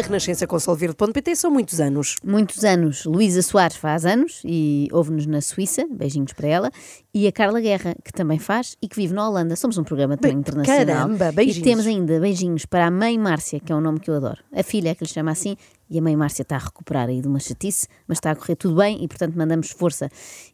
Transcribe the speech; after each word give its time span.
na 0.00 0.06
Renascença 0.06 0.46
com 0.46 0.58
solverde.pt 0.58 1.36
são 1.36 1.50
muitos 1.50 1.78
anos. 1.78 2.16
Muitos 2.24 2.64
anos. 2.64 3.04
Luísa 3.04 3.42
Soares 3.42 3.76
faz 3.76 4.06
anos 4.06 4.40
e 4.44 4.88
ouve-nos 4.92 5.26
na 5.26 5.42
Suíça, 5.42 5.86
beijinhos 5.90 6.32
para 6.32 6.48
ela. 6.48 6.70
E 7.12 7.26
a 7.26 7.32
Carla 7.32 7.60
Guerra, 7.60 7.94
que 8.02 8.10
também 8.10 8.38
faz 8.38 8.76
e 8.80 8.88
que 8.88 8.96
vive 8.96 9.12
na 9.12 9.28
Holanda. 9.28 9.54
Somos 9.56 9.76
um 9.76 9.84
programa 9.84 10.16
também 10.16 10.36
Bem, 10.36 10.40
internacional. 10.40 10.86
caramba, 10.86 11.32
beijinhos. 11.32 11.58
E 11.58 11.62
temos 11.62 11.86
ainda 11.86 12.18
beijinhos 12.18 12.64
para 12.64 12.86
a 12.86 12.90
mãe 12.90 13.18
Márcia, 13.18 13.60
que 13.60 13.70
é 13.70 13.76
um 13.76 13.80
nome 13.80 14.00
que 14.00 14.08
eu 14.10 14.14
adoro. 14.14 14.38
A 14.54 14.62
filha 14.62 14.88
é 14.88 14.94
que 14.94 15.04
lhe 15.04 15.10
chama 15.10 15.32
assim 15.32 15.54
e 15.90 15.98
a 15.98 16.02
mãe 16.02 16.16
Márcia 16.16 16.42
está 16.42 16.56
a 16.56 16.60
recuperar 16.60 17.08
aí 17.08 17.20
de 17.20 17.28
uma 17.28 17.38
chatice, 17.38 17.86
mas 18.08 18.16
está 18.16 18.30
a 18.30 18.36
correr 18.36 18.56
tudo 18.56 18.76
bem 18.76 19.04
e, 19.04 19.08
portanto, 19.08 19.36
mandamos 19.36 19.70
força. 19.70 20.08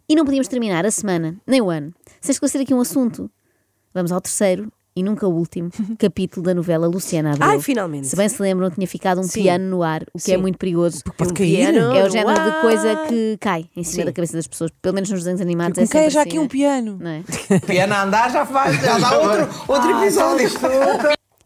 E 0.09 0.17
não 0.17 0.25
podíamos 0.25 0.48
terminar 0.48 0.84
a 0.84 0.91
semana, 0.91 1.37
nem 1.47 1.61
o 1.61 1.70
ano, 1.70 1.95
sem 2.20 2.33
esclarecer 2.33 2.62
aqui 2.62 2.75
um 2.75 2.81
assunto. 2.81 3.31
Vamos 3.95 4.11
ao 4.11 4.20
terceiro 4.20 4.73
e 4.96 5.02
nunca 5.02 5.28
último 5.28 5.70
capítulo 5.98 6.45
da 6.46 6.55
novela 6.55 6.86
Luciana 6.88 7.32
Abreu. 7.32 7.48
Ai, 7.50 7.60
finalmente. 7.60 8.06
Se 8.06 8.16
bem 8.16 8.28
se 8.28 8.41
lembram, 8.41 8.70
tinha 8.70 8.86
ficado 8.86 9.20
um 9.20 9.24
Sim. 9.24 9.42
piano 9.42 9.64
no 9.69 9.82
ar, 9.82 10.02
o 10.14 10.19
que 10.19 10.32
é 10.32 10.36
Sim. 10.36 10.41
muito 10.41 10.56
perigoso. 10.59 11.02
Pode 11.16 11.30
Um 11.32 11.34
cair. 11.34 11.56
piano 11.72 11.95
É 11.95 12.05
o 12.06 12.10
género 12.10 12.42
de 12.42 12.60
coisa 12.62 12.96
que 13.09 13.36
cai 13.41 13.66
em 13.77 13.84
cima 13.84 14.02
Sim. 14.02 14.05
da 14.06 14.12
cabeça 14.12 14.32
das 14.36 14.46
pessoas, 14.46 14.70
pelo 14.80 14.95
menos 14.95 15.10
nos 15.10 15.20
desenhos 15.20 15.41
animados. 15.41 15.77
Com 15.77 15.80
é 15.80 15.84
é 15.84 15.86
sempre 15.86 16.10
já 16.10 16.20
assim, 16.20 16.28
aqui 16.30 16.38
um 16.38 16.42
né? 16.42 16.48
piano? 16.48 16.98
Não 17.00 17.10
é? 17.10 17.22
Piano 17.66 17.92
a 17.95 18.02
andar 18.02 18.30
já 18.32 18.46
faz, 18.46 18.80
já 18.80 18.98
dá 18.98 19.19
outro, 19.19 19.48
outro 19.69 19.91
episódio. 20.02 20.48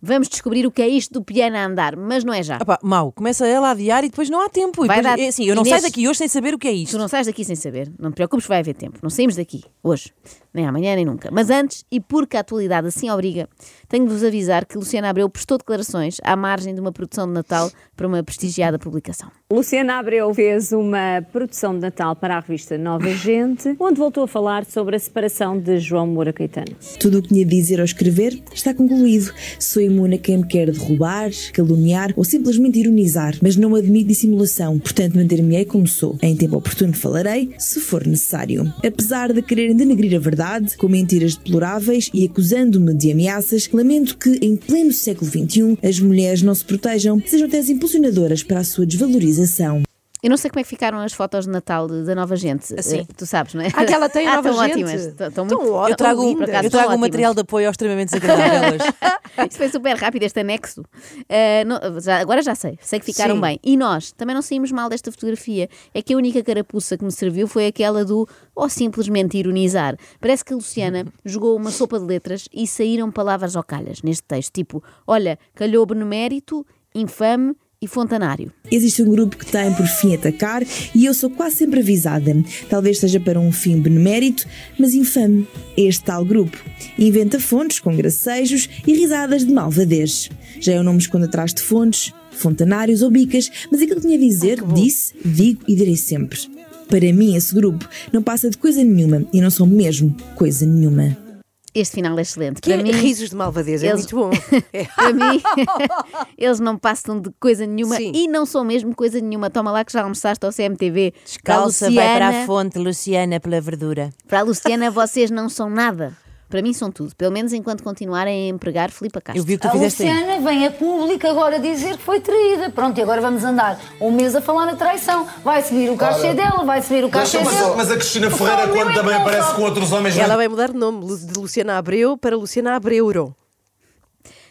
Vamos 0.02 0.28
descobrir 0.30 0.66
o 0.66 0.70
que 0.70 0.80
é 0.80 0.88
isto 0.88 1.12
do 1.12 1.22
piano 1.22 1.58
a 1.58 1.66
andar, 1.66 1.94
mas 1.94 2.24
não 2.24 2.32
é 2.32 2.42
já. 2.42 2.56
Ah 2.58 2.64
pá, 2.64 2.78
mau, 2.82 3.12
começa 3.12 3.46
ela 3.46 3.68
a 3.68 3.72
adiar 3.72 4.02
e 4.02 4.08
depois 4.08 4.30
não 4.30 4.40
há 4.42 4.48
tempo. 4.48 4.86
Vai 4.86 4.96
depois, 4.96 5.04
dar- 5.16 5.22
é 5.22 5.28
assim, 5.28 5.44
eu 5.44 5.54
não 5.54 5.60
Inês- 5.62 5.76
saio 5.78 5.82
daqui 5.92 6.08
hoje 6.08 6.16
sem 6.20 6.28
saber 6.28 6.54
o 6.54 6.58
que 6.58 6.66
é 6.68 6.72
isto. 6.72 6.92
Tu 6.92 6.98
não 6.98 7.06
sais 7.06 7.26
daqui 7.26 7.44
sem 7.44 7.54
saber, 7.54 7.92
não 7.98 8.10
te 8.10 8.14
preocupes, 8.14 8.46
vai 8.46 8.60
haver 8.60 8.74
tempo. 8.74 8.98
Não 9.02 9.10
saímos 9.10 9.36
daqui 9.36 9.62
hoje, 9.82 10.10
nem 10.52 10.66
amanhã, 10.66 10.94
nem 10.96 11.04
nunca. 11.04 11.30
Mas 11.32 11.50
antes, 11.50 11.84
e 11.90 12.00
porque 12.00 12.36
a 12.36 12.40
atualidade 12.40 12.88
assim 12.88 13.10
obriga, 13.10 13.48
tenho 13.88 14.06
de 14.06 14.12
vos 14.12 14.24
avisar 14.24 14.64
que 14.64 14.76
Luciana 14.76 15.08
Abreu 15.08 15.28
prestou 15.28 15.58
declarações 15.58 16.16
à 16.22 16.34
margem 16.36 16.74
de 16.74 16.80
uma 16.80 16.92
produção 16.92 17.26
de 17.26 17.32
Natal 17.32 17.70
para 17.96 18.06
uma 18.06 18.22
prestigiada 18.22 18.78
publicação. 18.78 19.30
Luciana 19.50 19.98
Abreu 19.98 20.32
fez 20.34 20.72
uma 20.72 21.24
produção 21.32 21.74
de 21.74 21.80
Natal 21.80 22.14
para 22.16 22.36
a 22.36 22.40
revista 22.40 22.78
Nova 22.78 23.10
Gente, 23.10 23.74
onde 23.78 23.98
voltou 23.98 24.24
a 24.24 24.28
falar 24.28 24.64
sobre 24.64 24.96
a 24.96 24.98
separação 24.98 25.58
de 25.58 25.78
João 25.78 26.06
Moura 26.06 26.32
Caetano. 26.32 26.76
Tudo 26.98 27.18
o 27.18 27.22
que 27.22 27.28
tinha 27.28 27.44
de 27.44 27.50
dizer 27.50 27.78
ou 27.78 27.84
escrever 27.84 28.40
está 28.52 28.72
concluído. 28.72 29.32
Sou 29.58 29.82
imune 29.82 30.16
a 30.16 30.18
quem 30.18 30.38
me 30.38 30.46
quer 30.46 30.70
derrubar, 30.70 31.30
caluniar 31.52 32.12
ou 32.16 32.24
simplesmente 32.24 32.78
ironizar, 32.78 33.34
mas 33.42 33.56
não 33.56 33.74
admito 33.74 34.08
dissimulação, 34.08 34.78
portanto 34.78 35.16
manter-me-ei 35.16 35.64
como 35.64 35.86
sou. 35.86 36.16
Em 36.22 36.36
tempo 36.36 36.56
oportuno 36.56 36.92
falarei, 36.94 37.52
se 37.58 37.80
for 37.80 38.06
necessário. 38.06 38.72
Apesar 38.84 39.32
de 39.32 39.42
quererem 39.42 39.76
denegrir 39.76 40.16
a 40.16 40.18
verdade, 40.18 40.39
com 40.76 40.88
mentiras 40.88 41.36
deploráveis 41.36 42.10
e 42.14 42.24
acusando-me 42.24 42.94
de 42.94 43.12
ameaças, 43.12 43.68
lamento 43.72 44.16
que, 44.16 44.38
em 44.40 44.56
pleno 44.56 44.92
século 44.92 45.30
XXI, 45.30 45.78
as 45.82 46.00
mulheres 46.00 46.42
não 46.42 46.54
se 46.54 46.64
protejam, 46.64 47.22
sejam 47.26 47.46
até 47.46 47.58
as 47.58 47.68
impulsionadoras 47.68 48.42
para 48.42 48.60
a 48.60 48.64
sua 48.64 48.86
desvalorização. 48.86 49.82
Eu 50.22 50.28
não 50.30 50.36
sei 50.36 50.50
como 50.50 50.60
é 50.60 50.62
que 50.62 50.68
ficaram 50.68 50.98
as 50.98 51.12
fotos 51.12 51.46
de 51.46 51.50
Natal 51.50 51.86
de- 51.88 52.04
da 52.04 52.14
nova 52.14 52.36
gente. 52.36 52.78
Assim. 52.78 52.98
Eh, 53.00 53.06
tu 53.16 53.24
sabes, 53.26 53.54
não 53.54 53.62
é? 53.62 53.68
Ah, 53.72 53.84
que 53.84 53.92
ela 53.94 54.08
tem 54.08 54.26
a 54.26 54.32
ah, 54.34 54.36
nova 54.36 54.50
tão 54.50 54.58
gente. 54.64 54.72
ótimas. 54.72 55.00
Estão 55.06 55.30
Tão 55.30 55.44
muito, 55.46 55.72
ó- 55.72 55.88
Eu 55.88 55.96
trago, 55.96 56.22
lindas. 56.22 56.38
por 56.38 56.48
acaso, 56.50 56.66
eu 56.66 56.70
trago 56.70 56.84
estão 56.86 56.96
um 56.96 57.00
material 57.00 57.30
ótimas. 57.30 57.36
de 57.44 57.48
apoio 57.48 57.70
extremamente 57.70 58.08
desagradável 58.10 58.74
hoje. 58.74 59.48
Isto 59.48 59.56
foi 59.56 59.68
super 59.70 59.96
rápido, 59.96 60.22
este 60.24 60.40
anexo. 60.40 60.82
Uh, 60.82 61.64
não- 61.66 62.00
já- 62.00 62.18
agora 62.20 62.42
já 62.42 62.54
sei, 62.54 62.78
sei 62.82 63.00
que 63.00 63.06
ficaram 63.06 63.36
Sim. 63.36 63.40
bem. 63.40 63.60
E 63.64 63.76
nós 63.76 64.12
também 64.12 64.34
não 64.34 64.42
saímos 64.42 64.70
mal 64.72 64.88
desta 64.90 65.10
fotografia. 65.10 65.68
É 65.94 66.02
que 66.02 66.12
a 66.12 66.16
única 66.16 66.42
carapuça 66.42 66.98
que 66.98 67.04
me 67.04 67.12
serviu 67.12 67.46
foi 67.48 67.66
aquela 67.66 68.04
do 68.04 68.28
ou 68.54 68.68
simplesmente 68.68 69.38
ironizar. 69.38 69.96
Parece 70.20 70.44
que 70.44 70.52
a 70.52 70.56
Luciana 70.56 71.06
jogou 71.24 71.56
uma 71.56 71.70
sopa 71.70 71.98
de 71.98 72.04
letras 72.04 72.46
e 72.52 72.66
saíram 72.66 73.10
palavras 73.10 73.56
ao 73.56 73.62
calhas 73.64 74.02
neste 74.02 74.24
texto, 74.24 74.52
tipo: 74.52 74.82
olha, 75.06 75.38
calhou 75.54 75.86
benemérito, 75.86 76.66
infame 76.94 77.54
e 77.82 77.86
fontanário. 77.86 78.52
Existe 78.70 79.02
um 79.02 79.10
grupo 79.10 79.38
que 79.38 79.46
tem 79.46 79.72
por 79.72 79.86
fim 79.86 80.14
atacar 80.14 80.62
e 80.94 81.06
eu 81.06 81.14
sou 81.14 81.30
quase 81.30 81.56
sempre 81.56 81.80
avisada. 81.80 82.36
Talvez 82.68 82.98
seja 82.98 83.18
para 83.18 83.40
um 83.40 83.50
fim 83.50 83.80
benemérito, 83.80 84.46
mas 84.78 84.92
infame. 84.92 85.48
Este 85.76 86.04
tal 86.04 86.22
grupo 86.22 86.58
inventa 86.98 87.40
fontes 87.40 87.80
com 87.80 87.96
gracejos 87.96 88.68
e 88.86 88.92
risadas 88.92 89.46
de 89.46 89.52
malvadez. 89.52 90.28
Já 90.60 90.74
eu 90.74 90.84
não 90.84 90.92
me 90.92 90.98
escondo 90.98 91.24
atrás 91.24 91.54
de 91.54 91.62
fontes, 91.62 92.12
fontanários 92.30 93.00
ou 93.00 93.10
bicas, 93.10 93.50
mas 93.72 93.80
aquilo 93.80 94.00
que 94.00 94.06
tinha 94.06 94.18
a 94.18 94.20
dizer, 94.20 94.62
disse, 94.74 95.14
digo 95.24 95.62
e 95.66 95.74
direi 95.74 95.96
sempre. 95.96 96.38
Para 96.86 97.10
mim, 97.14 97.34
esse 97.34 97.54
grupo 97.54 97.88
não 98.12 98.22
passa 98.22 98.50
de 98.50 98.58
coisa 98.58 98.84
nenhuma 98.84 99.24
e 99.32 99.40
não 99.40 99.50
são 99.50 99.66
mesmo 99.66 100.14
coisa 100.34 100.66
nenhuma. 100.66 101.29
Este 101.72 101.94
final 101.96 102.18
é 102.18 102.22
excelente. 102.22 102.60
Que 102.60 102.72
Para 102.74 102.82
mim, 102.82 102.90
risos 102.90 103.30
de 103.30 103.36
malvadez, 103.36 103.82
é 103.84 103.88
eles- 103.88 104.10
muito 104.10 104.16
bom. 104.16 104.30
É. 104.72 104.84
para 104.96 105.12
mim, 105.12 105.40
eles 106.36 106.58
não 106.58 106.76
passam 106.76 107.20
de 107.20 107.30
coisa 107.38 107.64
nenhuma 107.66 107.96
Sim. 107.96 108.10
e 108.14 108.26
não 108.26 108.44
são 108.44 108.64
mesmo 108.64 108.94
coisa 108.94 109.20
nenhuma. 109.20 109.50
Toma 109.50 109.70
lá 109.70 109.84
que 109.84 109.92
já 109.92 110.02
almoçaste 110.02 110.44
ao 110.44 110.52
CMTV. 110.52 111.14
Descalça, 111.24 111.90
Para 111.90 112.02
a 112.02 112.04
vai 112.06 112.16
para 112.16 112.26
Luciana- 112.26 112.42
a 112.42 112.46
fonte, 112.46 112.78
Luciana, 112.78 113.40
pela 113.40 113.60
verdura. 113.60 114.10
Para 114.26 114.40
a 114.40 114.42
Luciana, 114.42 114.90
vocês 114.90 115.30
não 115.30 115.48
são 115.48 115.70
nada. 115.70 116.16
Para 116.50 116.60
mim 116.62 116.72
são 116.72 116.90
tudo. 116.90 117.14
Pelo 117.16 117.32
menos 117.32 117.52
enquanto 117.52 117.82
continuarem 117.84 118.46
a 118.46 118.48
empregar 118.52 118.90
Filipe 118.90 119.20
Castro. 119.20 119.40
Eu 119.40 119.44
vi 119.46 119.54
o 119.54 119.58
que 119.58 119.62
tu 119.62 119.68
A 119.68 119.70
fizeste 119.70 120.02
aí. 120.02 120.10
Luciana 120.10 120.40
vem 120.40 120.66
a 120.66 120.70
público 120.72 121.26
agora 121.28 121.60
dizer 121.60 121.96
que 121.96 122.02
foi 122.02 122.18
traída. 122.20 122.70
Pronto, 122.70 122.98
e 122.98 123.02
agora 123.02 123.20
vamos 123.20 123.44
andar 123.44 123.80
um 124.00 124.10
mês 124.10 124.34
a 124.34 124.40
falar 124.40 124.66
na 124.66 124.74
traição. 124.74 125.26
Vai 125.44 125.62
subir 125.62 125.88
o 125.90 125.96
cachê 125.96 126.34
dela, 126.34 126.64
vai 126.64 126.82
subir 126.82 127.04
o 127.04 127.08
cachê 127.08 127.38
Mas, 127.38 127.54
dela. 127.54 127.76
mas 127.76 127.90
a 127.90 127.94
Cristina 127.94 128.30
Ferreira, 128.30 128.66
quando 128.68 128.86
meu 128.88 128.94
também 128.94 129.14
aparece 129.14 129.54
com 129.54 129.62
outros 129.62 129.92
homens, 129.92 130.18
Ela 130.18 130.36
vai 130.36 130.48
mudar 130.48 130.68
de 130.72 130.76
nome 130.76 131.06
de 131.16 131.38
Luciana 131.38 131.78
Abreu 131.78 132.18
para 132.18 132.36
Luciana 132.36 132.74
Abreuro. 132.74 133.34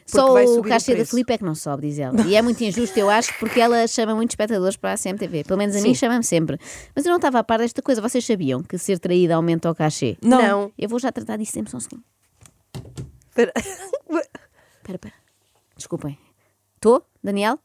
Só 0.09 0.33
o 0.33 0.63
cachê 0.63 0.95
da. 0.95 1.05
Filipe 1.05 1.33
é 1.33 1.37
que 1.37 1.43
não 1.43 1.55
sobe, 1.55 1.87
diz 1.87 1.99
ela. 1.99 2.21
E 2.21 2.35
é 2.35 2.41
muito 2.41 2.63
injusto, 2.63 2.97
eu 2.97 3.09
acho, 3.09 3.37
porque 3.39 3.59
ela 3.59 3.87
chama 3.87 4.15
muitos 4.15 4.33
espectadores 4.33 4.77
para 4.77 4.93
a 4.93 4.97
CMTV. 4.97 5.43
Pelo 5.43 5.57
menos 5.57 5.75
a 5.75 5.79
mim 5.79 5.89
Sim. 5.89 5.95
chama-me 5.95 6.23
sempre. 6.23 6.57
Mas 6.95 7.05
eu 7.05 7.09
não 7.09 7.17
estava 7.17 7.39
a 7.39 7.43
par 7.43 7.59
desta 7.59 7.81
coisa. 7.81 8.01
Vocês 8.01 8.25
sabiam 8.25 8.63
que 8.63 8.77
ser 8.77 8.99
traída 8.99 9.35
aumenta 9.35 9.69
o 9.69 9.75
cachê? 9.75 10.17
Não. 10.23 10.41
Não. 10.41 10.71
Eu 10.77 10.89
vou 10.89 10.99
já 10.99 11.11
tratar 11.11 11.37
disso 11.37 11.51
sempre 11.51 11.71
só 11.71 11.77
um 11.77 11.79
segundo. 11.79 12.03
Espera. 13.29 13.53
Espera, 13.55 14.95
espera. 14.95 15.13
Desculpem. 15.75 16.17
Estou, 16.75 17.03
Daniel? 17.23 17.59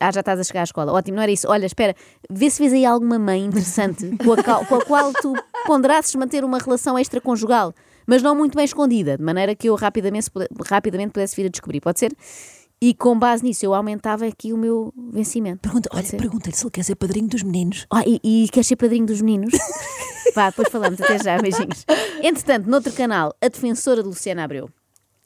Ah, 0.00 0.10
já 0.10 0.20
estás 0.20 0.40
a 0.40 0.44
chegar 0.44 0.60
à 0.60 0.64
escola. 0.64 0.92
Ótimo, 0.92 1.16
não 1.16 1.22
era 1.22 1.32
isso. 1.32 1.46
Olha, 1.48 1.66
espera, 1.66 1.94
vê 2.30 2.48
se 2.48 2.60
vês 2.60 2.72
aí 2.72 2.86
alguma 2.86 3.18
mãe 3.18 3.44
interessante 3.44 4.16
com 4.16 4.32
a, 4.32 4.42
qual, 4.42 4.64
com 4.66 4.76
a 4.76 4.84
qual 4.84 5.12
tu 5.12 5.34
ponderasses 5.66 6.14
manter 6.14 6.44
uma 6.44 6.58
relação 6.58 6.98
extraconjugal, 6.98 7.74
mas 8.06 8.22
não 8.22 8.34
muito 8.34 8.56
bem 8.56 8.64
escondida, 8.64 9.16
de 9.16 9.22
maneira 9.22 9.54
que 9.54 9.68
eu 9.68 9.74
rapidamente, 9.74 10.30
rapidamente 10.68 11.12
pudesse 11.12 11.36
vir 11.36 11.46
a 11.46 11.50
descobrir. 11.50 11.80
Pode 11.80 11.98
ser? 11.98 12.12
E 12.80 12.92
com 12.92 13.18
base 13.18 13.42
nisso 13.42 13.64
eu 13.64 13.72
aumentava 13.72 14.26
aqui 14.26 14.52
o 14.52 14.58
meu 14.58 14.92
vencimento. 15.12 15.60
Pergunta, 15.60 15.88
olha, 15.92 16.04
pergunta-lhe 16.04 16.54
se 16.54 16.64
ele 16.64 16.70
quer 16.70 16.82
ser 16.82 16.96
padrinho 16.96 17.28
dos 17.28 17.42
meninos. 17.42 17.86
Ah, 17.90 18.02
e, 18.06 18.20
e 18.22 18.48
queres 18.50 18.66
ser 18.66 18.76
padrinho 18.76 19.06
dos 19.06 19.22
meninos? 19.22 19.54
Vá, 20.34 20.50
depois 20.50 20.68
falamos. 20.68 21.00
Até 21.00 21.18
já, 21.18 21.38
beijinhos. 21.38 21.86
Entretanto, 22.22 22.68
noutro 22.68 22.92
canal, 22.92 23.34
a 23.40 23.48
defensora 23.48 24.02
de 24.02 24.08
Luciana 24.08 24.44
Abreu. 24.44 24.68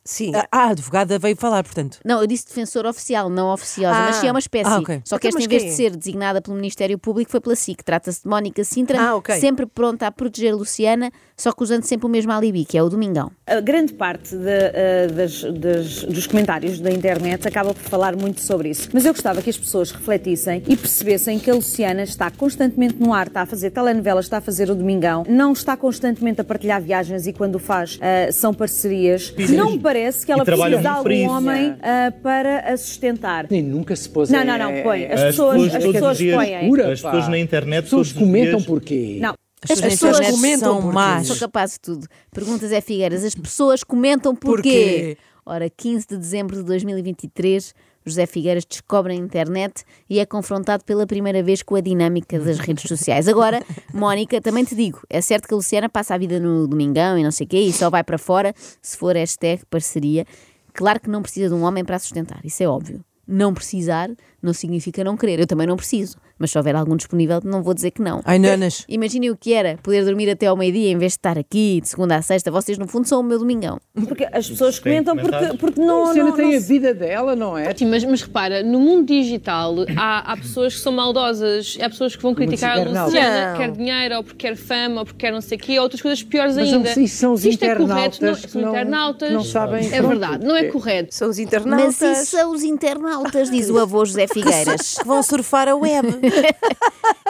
Sim. 0.08 0.32
Ah, 0.34 0.46
a 0.50 0.68
advogada 0.70 1.18
veio 1.18 1.36
falar, 1.36 1.62
portanto. 1.62 1.98
Não, 2.02 2.22
eu 2.22 2.26
disse 2.26 2.46
defensora 2.46 2.88
oficial, 2.88 3.28
não 3.28 3.52
oficiosa, 3.52 3.98
mas 3.98 4.16
Ah. 4.16 4.20
sim 4.20 4.26
é 4.26 4.30
uma 4.30 4.38
espécie. 4.38 4.70
Ah, 4.70 4.78
ok. 4.78 5.02
Só 5.04 5.18
que 5.18 5.28
Então, 5.28 5.38
esta, 5.38 5.52
em 5.52 5.54
mas 5.54 5.60
vez 5.60 5.62
de 5.64 5.68
é? 5.68 5.72
ser 5.90 5.94
designada 5.96 6.40
pelo 6.40 6.56
Ministério 6.56 6.98
Público, 6.98 7.30
foi 7.30 7.40
pela 7.40 7.54
SIC. 7.54 7.82
Trata-se 7.84 8.22
de 8.22 8.26
Mónica 8.28 8.64
Sintra, 8.64 8.98
Ah, 8.98 9.16
ok. 9.16 9.36
sempre 9.38 9.66
pronta 9.66 10.06
a 10.06 10.10
proteger 10.10 10.54
Luciana, 10.54 11.10
só 11.36 11.52
que 11.52 11.62
usando 11.62 11.82
sempre 11.84 12.06
o 12.06 12.08
mesmo 12.08 12.32
alibi, 12.32 12.64
que 12.64 12.78
é 12.78 12.82
o 12.82 12.88
Domingão. 12.88 13.30
A 13.46 13.60
grande 13.60 13.92
parte 13.92 14.34
de, 14.34 14.48
eh, 14.48 15.08
das- 15.08 15.42
das- 15.42 16.04
dos 16.04 16.26
comentários 16.26 16.80
da 16.80 16.90
internet 16.90 17.46
acaba 17.46 17.74
por 17.74 17.82
falar 17.82 18.16
muito 18.16 18.40
sobre 18.40 18.70
isso. 18.70 18.88
Mas 18.94 19.04
eu 19.04 19.12
gostava 19.12 19.42
que 19.42 19.50
as 19.50 19.58
pessoas 19.58 19.90
refletissem 19.90 20.62
e 20.66 20.74
percebessem 20.74 21.38
que 21.38 21.50
a 21.50 21.54
Luciana 21.54 22.02
está 22.04 22.30
constantemente 22.30 22.94
no 22.98 23.12
ar, 23.12 23.26
está 23.26 23.42
a 23.42 23.46
fazer 23.46 23.70
telenovelas, 23.72 24.24
está 24.24 24.38
a 24.38 24.40
fazer 24.40 24.70
o 24.70 24.74
Domingão, 24.74 25.24
não 25.28 25.52
está 25.52 25.76
constantemente 25.76 26.40
a 26.40 26.44
partilhar 26.44 26.80
viagens 26.80 27.26
e 27.26 27.32
quando 27.34 27.56
o 27.56 27.58
faz 27.58 27.98
eh, 28.00 28.32
são 28.32 28.54
parcerias. 28.54 29.34
Não 29.50 29.72
me 29.72 29.78
parece 29.98 30.26
que 30.26 30.32
ela 30.32 30.44
trabalha 30.44 30.78
precisa 30.78 31.00
de 31.02 31.24
algum 31.26 31.36
homem 31.36 31.76
eh, 31.82 32.10
para 32.10 32.60
a 32.72 32.76
sustentar. 32.76 33.46
Nem 33.50 33.62
nunca 33.62 33.94
se 33.96 34.08
pôs 34.08 34.30
Não, 34.30 34.44
não, 34.44 34.58
não, 34.58 34.82
põe. 34.82 35.04
As 35.06 35.12
As 35.12 35.20
pessoas, 35.26 35.62
pessoas 35.62 35.74
as 35.84 35.92
pessoas 35.92 36.18
dias- 36.18 36.36
põem. 36.36 36.68
Pura, 36.68 36.92
As 36.92 37.00
pessoas 37.02 37.28
na 37.28 37.38
internet 37.38 37.78
As 37.78 37.84
pessoas 37.84 38.12
comentam 38.12 38.56
dias- 38.58 38.66
porquê? 38.66 39.18
Não. 39.20 39.34
As 39.60 39.68
pessoas, 39.70 39.84
As 39.84 39.90
pessoas 39.92 40.16
internet 40.20 40.34
comentam 40.36 40.80
são 40.82 40.92
más. 40.92 41.26
Sou 41.26 41.36
capaz 41.36 41.72
de 41.72 41.80
tudo. 41.80 42.06
Pergunta 42.32 42.66
Zé 42.68 42.80
Figueiras, 42.80 43.24
as 43.24 43.34
pessoas 43.34 43.82
comentam 43.82 44.34
porquê? 44.36 45.16
Porquê? 45.16 45.16
Ora, 45.44 45.68
15 45.68 46.06
de 46.08 46.16
dezembro 46.18 46.56
de 46.56 46.62
2023, 46.62 47.74
José 48.08 48.26
Figueiras 48.26 48.64
descobre 48.64 49.12
a 49.12 49.16
internet 49.16 49.84
e 50.08 50.18
é 50.18 50.26
confrontado 50.26 50.84
pela 50.84 51.06
primeira 51.06 51.42
vez 51.42 51.62
com 51.62 51.74
a 51.74 51.80
dinâmica 51.80 52.38
das 52.38 52.58
redes 52.58 52.88
sociais. 52.88 53.28
Agora, 53.28 53.62
Mónica, 53.92 54.40
também 54.40 54.64
te 54.64 54.74
digo, 54.74 55.00
é 55.08 55.20
certo 55.20 55.46
que 55.46 55.54
a 55.54 55.56
Luciana 55.56 55.88
passa 55.88 56.14
a 56.14 56.18
vida 56.18 56.40
no 56.40 56.66
Domingão 56.66 57.18
e 57.18 57.22
não 57.22 57.30
sei 57.30 57.46
o 57.46 57.48
quê 57.48 57.60
e 57.60 57.72
só 57.72 57.88
vai 57.90 58.02
para 58.02 58.18
fora 58.18 58.54
se 58.82 58.96
for 58.96 59.14
hashtag 59.14 59.62
parceria. 59.70 60.26
Claro 60.72 61.00
que 61.00 61.08
não 61.10 61.22
precisa 61.22 61.48
de 61.48 61.54
um 61.54 61.62
homem 61.62 61.84
para 61.84 61.96
a 61.96 61.98
sustentar, 61.98 62.40
isso 62.44 62.62
é 62.62 62.66
óbvio. 62.66 63.04
Não 63.26 63.52
precisar 63.52 64.08
não 64.42 64.52
significa 64.52 65.04
não 65.04 65.16
querer. 65.16 65.40
Eu 65.40 65.46
também 65.46 65.66
não 65.66 65.76
preciso. 65.76 66.16
Mas 66.38 66.50
se 66.50 66.58
houver 66.58 66.76
algum 66.76 66.96
disponível, 66.96 67.40
não 67.44 67.62
vou 67.62 67.74
dizer 67.74 67.90
que 67.90 68.00
não. 68.02 68.20
Ai, 68.24 68.38
nanas. 68.38 68.84
Imaginem 68.88 69.30
o 69.30 69.36
que 69.36 69.52
era 69.52 69.76
poder 69.82 70.04
dormir 70.04 70.30
até 70.30 70.46
ao 70.46 70.56
meio-dia 70.56 70.90
em 70.90 70.98
vez 70.98 71.12
de 71.12 71.18
estar 71.18 71.38
aqui 71.38 71.80
de 71.82 71.88
segunda 71.88 72.16
a 72.16 72.22
sexta. 72.22 72.50
Vocês, 72.50 72.78
no 72.78 72.86
fundo, 72.86 73.06
são 73.08 73.20
o 73.20 73.22
meu 73.24 73.38
domingão. 73.38 73.78
Porque 74.06 74.26
as 74.32 74.48
pessoas 74.48 74.78
comentam 74.78 75.16
porque, 75.16 75.56
porque 75.58 75.80
não. 75.80 76.04
A 76.04 76.08
Luciana 76.08 76.30
não, 76.30 76.36
tem 76.36 76.50
não 76.50 76.56
a 76.56 76.60
vida 76.60 76.94
dela, 76.94 77.34
não 77.36 77.58
é? 77.58 77.74
Sim, 77.74 77.86
mas, 77.86 78.04
mas 78.04 78.22
repara, 78.22 78.62
no 78.62 78.78
mundo 78.78 79.06
digital 79.06 79.74
há, 79.96 80.32
há 80.32 80.36
pessoas 80.36 80.74
que 80.74 80.80
são 80.80 80.92
maldosas, 80.92 81.76
há 81.80 81.88
pessoas 81.88 82.14
que 82.14 82.22
vão 82.22 82.34
criticar 82.34 82.78
a. 82.78 82.84
Luciana, 82.84 83.50
Não. 83.52 83.58
quer 83.58 83.70
dinheiro, 83.72 84.16
ou 84.16 84.22
porque 84.24 84.46
quer 84.48 84.56
fama, 84.56 85.00
ou 85.00 85.04
porque 85.06 85.18
quer 85.26 85.32
não 85.32 85.40
sei 85.40 85.58
o 85.58 85.60
quê, 85.60 85.78
ou 85.78 85.82
outras 85.82 86.00
coisas 86.00 86.22
piores 86.22 86.54
Mas 86.56 86.72
ainda. 86.72 87.00
isso 87.00 87.16
são 87.16 87.32
os 87.32 87.44
é 87.44 87.50
correto, 87.56 87.82
internautas 87.82 88.20
não, 88.20 88.34
que 88.34 88.50
são 88.50 88.62
não- 88.62 88.68
internautas. 88.70 89.32
não 89.32 89.44
sabem, 89.44 89.92
É 89.92 90.00
verdade, 90.02 90.44
não 90.46 90.56
é 90.56 90.64
correto. 90.64 91.14
São 91.14 91.28
os 91.30 91.38
Mas 91.38 91.46
internautas. 91.46 92.02
isso 92.22 92.36
são 92.36 92.52
os 92.52 92.62
internautas, 92.62 93.50
diz 93.50 93.68
o 93.70 93.78
avô 93.78 94.04
José 94.04 94.26
Figueiras. 94.26 94.96
Que 94.98 95.06
vão 95.06 95.22
surfar 95.22 95.68
a 95.68 95.74
web. 95.74 96.08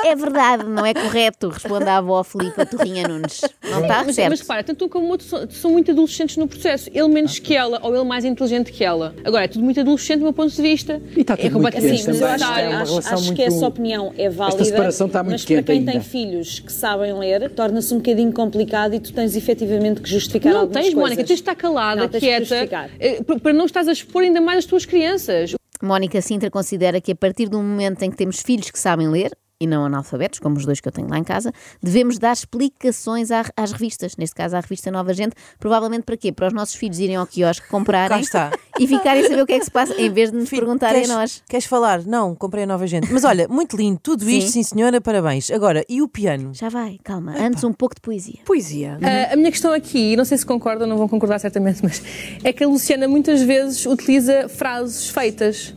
É 0.05 0.15
verdade, 0.15 0.62
não 0.65 0.87
é 0.87 0.95
correto, 0.95 1.49
responde 1.49 1.85
a 1.89 1.97
avó 1.97 2.23
Filipa 2.23 2.65
Torrinha 2.65 3.06
Nunes. 3.09 3.41
Não 3.69 3.83
está 3.83 4.05
Mas, 4.05 4.15
certo. 4.15 4.31
mas 4.31 4.41
repara, 4.41 4.62
tanto 4.62 4.85
um 4.85 4.89
como 4.89 5.06
o 5.06 5.09
outro 5.11 5.27
são, 5.27 5.50
são 5.50 5.73
muito 5.73 5.91
adolescentes 5.91 6.37
no 6.37 6.47
processo. 6.47 6.89
Ele 6.95 7.09
menos 7.09 7.41
que 7.41 7.55
ela, 7.56 7.81
ou 7.83 7.93
ele 7.95 8.05
mais 8.05 8.25
inteligente 8.25 8.71
que 8.71 8.85
ela. 8.85 9.12
Agora, 9.25 9.45
é 9.45 9.49
tudo 9.49 9.65
muito 9.65 9.81
adolescente 9.81 10.19
do 10.21 10.23
meu 10.23 10.33
ponto 10.33 10.55
de 10.55 10.62
vista. 10.62 11.03
E 11.17 11.21
está 11.23 11.35
é 11.35 11.37
tudo 11.39 11.59
muito 11.59 11.75
completamente 11.75 12.05
quente 12.05 12.17
Sim, 12.17 12.21
mas 12.21 12.21
eu 12.21 12.27
acho. 12.29 12.45
É 12.61 12.75
acho- 12.77 12.99
acho 12.99 13.17
que 13.17 13.27
muito- 13.27 13.43
essa 13.43 13.67
opinião 13.67 14.15
é 14.17 14.31
válida. 14.31 14.65
separação 14.65 15.06
está 15.09 15.23
muito 15.25 15.33
mas 15.33 15.44
para 15.44 15.62
quem 15.65 15.79
ainda. 15.79 15.93
tem 15.93 16.01
filhos 16.01 16.61
que 16.61 16.73
sabem 16.73 17.12
ler, 17.19 17.51
torna-se 17.51 17.93
um 17.93 17.97
bocadinho 17.97 18.33
complicado 18.33 18.94
e 18.94 19.01
tu 19.01 19.12
tens 19.12 19.35
efetivamente 19.35 20.01
que 20.01 20.09
justificar 20.09 20.53
Não 20.53 20.61
algumas 20.61 20.77
tens, 20.85 20.94
coisas. 20.94 21.03
Mónica, 21.11 21.25
tens 21.25 21.37
de 21.37 21.43
estar 21.43 21.56
calada, 21.56 22.03
Não, 22.03 22.09
tens 22.09 22.21
quieta, 22.21 22.44
justificar. 22.44 22.91
eh, 23.01 23.21
para 23.43 23.53
não 23.53 23.65
estás 23.67 23.89
a 23.89 23.93
expor 23.93 24.23
ainda 24.23 24.41
mais 24.41 24.59
as 24.61 24.65
tuas 24.65 24.87
crianças. 24.87 25.55
Mónica 25.83 26.21
Sintra 26.21 26.51
considera 26.51 27.01
que 27.01 27.13
a 27.13 27.17
partir 27.17 27.49
do 27.49 27.59
momento 27.59 28.03
em 28.03 28.11
que 28.11 28.17
temos 28.17 28.41
filhos 28.41 28.71
que 28.71 28.79
sabem 28.79 29.09
ler, 29.09 29.37
e 29.61 29.67
não 29.67 29.85
analfabetos, 29.85 30.39
como 30.39 30.57
os 30.57 30.65
dois 30.65 30.81
que 30.81 30.89
eu 30.89 30.93
tenho 30.93 31.09
lá 31.09 31.19
em 31.19 31.25
casa, 31.25 31.53
devemos 31.83 32.19
dar 32.19 32.33
explicações 32.33 33.31
às 33.31 33.73
revistas, 33.73 34.17
neste 34.17 34.37
caso 34.37 34.57
à 34.57 34.61
revista 34.61 34.91
Nova 34.91 35.13
Gente, 35.13 35.35
provavelmente 35.59 36.05
para 36.05 36.17
quê? 36.17 36.31
Para 36.31 36.47
os 36.47 36.53
nossos 36.53 36.77
filhos 36.77 36.99
irem 36.99 37.17
ao 37.17 37.27
quiosque 37.27 37.67
comprarem. 37.69 38.19
e 38.79 38.87
ficarem 38.87 39.25
a 39.25 39.29
saber 39.29 39.43
o 39.43 39.47
que 39.47 39.53
é 39.53 39.59
que 39.59 39.65
se 39.65 39.71
passa, 39.71 39.95
em 40.01 40.11
vez 40.11 40.31
de 40.31 40.37
nos 40.37 40.49
Filho, 40.49 40.63
perguntarem 40.63 41.03
queres, 41.03 41.11
a 41.11 41.15
nós. 41.15 41.43
Queres 41.49 41.67
falar? 41.67 42.05
Não, 42.05 42.35
comprei 42.35 42.65
a 42.65 42.67
nova 42.67 42.87
gente. 42.87 43.13
Mas 43.13 43.25
olha, 43.25 43.49
muito 43.49 43.77
lindo, 43.77 43.99
tudo 44.03 44.29
isto, 44.29 44.53
sim 44.53 44.63
senhora, 44.63 45.01
parabéns. 45.01 45.51
Agora, 45.51 45.85
e 45.89 46.03
o 46.03 46.09
piano? 46.09 46.53
Já 46.55 46.69
vai, 46.69 46.99
calma, 47.03 47.35
antes 47.39 47.65
um 47.65 47.73
pouco 47.73 47.95
de 47.95 48.01
poesia. 48.01 48.41
Poesia. 48.45 48.99
Ah, 49.03 49.33
a 49.33 49.37
minha 49.37 49.51
questão 49.51 49.73
aqui, 49.73 50.13
e 50.13 50.17
não 50.17 50.25
sei 50.25 50.39
se 50.39 50.47
concordam, 50.47 50.87
não 50.87 50.97
vão 50.97 51.09
concordar 51.09 51.39
certamente, 51.39 51.81
mas 51.83 52.03
é 52.43 52.53
que 52.53 52.63
a 52.63 52.69
Luciana 52.69 53.09
muitas 53.09 53.43
vezes 53.43 53.85
utiliza 53.87 54.49
frases 54.49 55.09
feitas. 55.09 55.75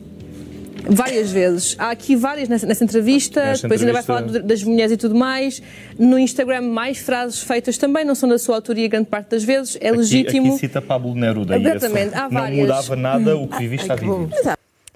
Várias 0.89 1.31
vezes. 1.31 1.75
Há 1.77 1.91
aqui 1.91 2.15
várias 2.15 2.49
nessa, 2.49 2.65
nessa 2.65 2.83
entrevista, 2.83 3.39
depois 3.61 3.81
ainda 3.81 3.93
vai 3.93 4.01
entrevista- 4.01 4.03
falar 4.33 4.41
das 4.47 4.63
mulheres 4.63 4.91
e 4.91 4.97
tudo 4.97 5.15
mais. 5.15 5.61
No 5.97 6.17
Instagram, 6.17 6.61
mais 6.61 6.97
frases 6.97 7.41
feitas 7.41 7.77
também, 7.77 8.03
não 8.05 8.15
são 8.15 8.27
da 8.27 8.37
sua 8.39 8.55
autoria 8.55 8.87
grande 8.87 9.07
parte 9.07 9.29
das 9.29 9.43
vezes, 9.43 9.77
é 9.81 9.89
Aqui, 9.89 9.97
legítimo. 9.97 10.47
aqui 10.49 10.59
cita 10.59 10.81
Pablo 10.81 11.13
Neruda. 11.15 11.57
e 11.57 11.61
Exatamente, 11.65 12.15
há 12.15 12.23
Não 12.23 12.29
várias. 12.31 12.59
mudava 12.61 12.95
nada 12.95 13.37
o 13.37 13.47
que 13.47 13.57
viviste 13.57 13.91
a 13.91 13.95
viver. 13.95 14.27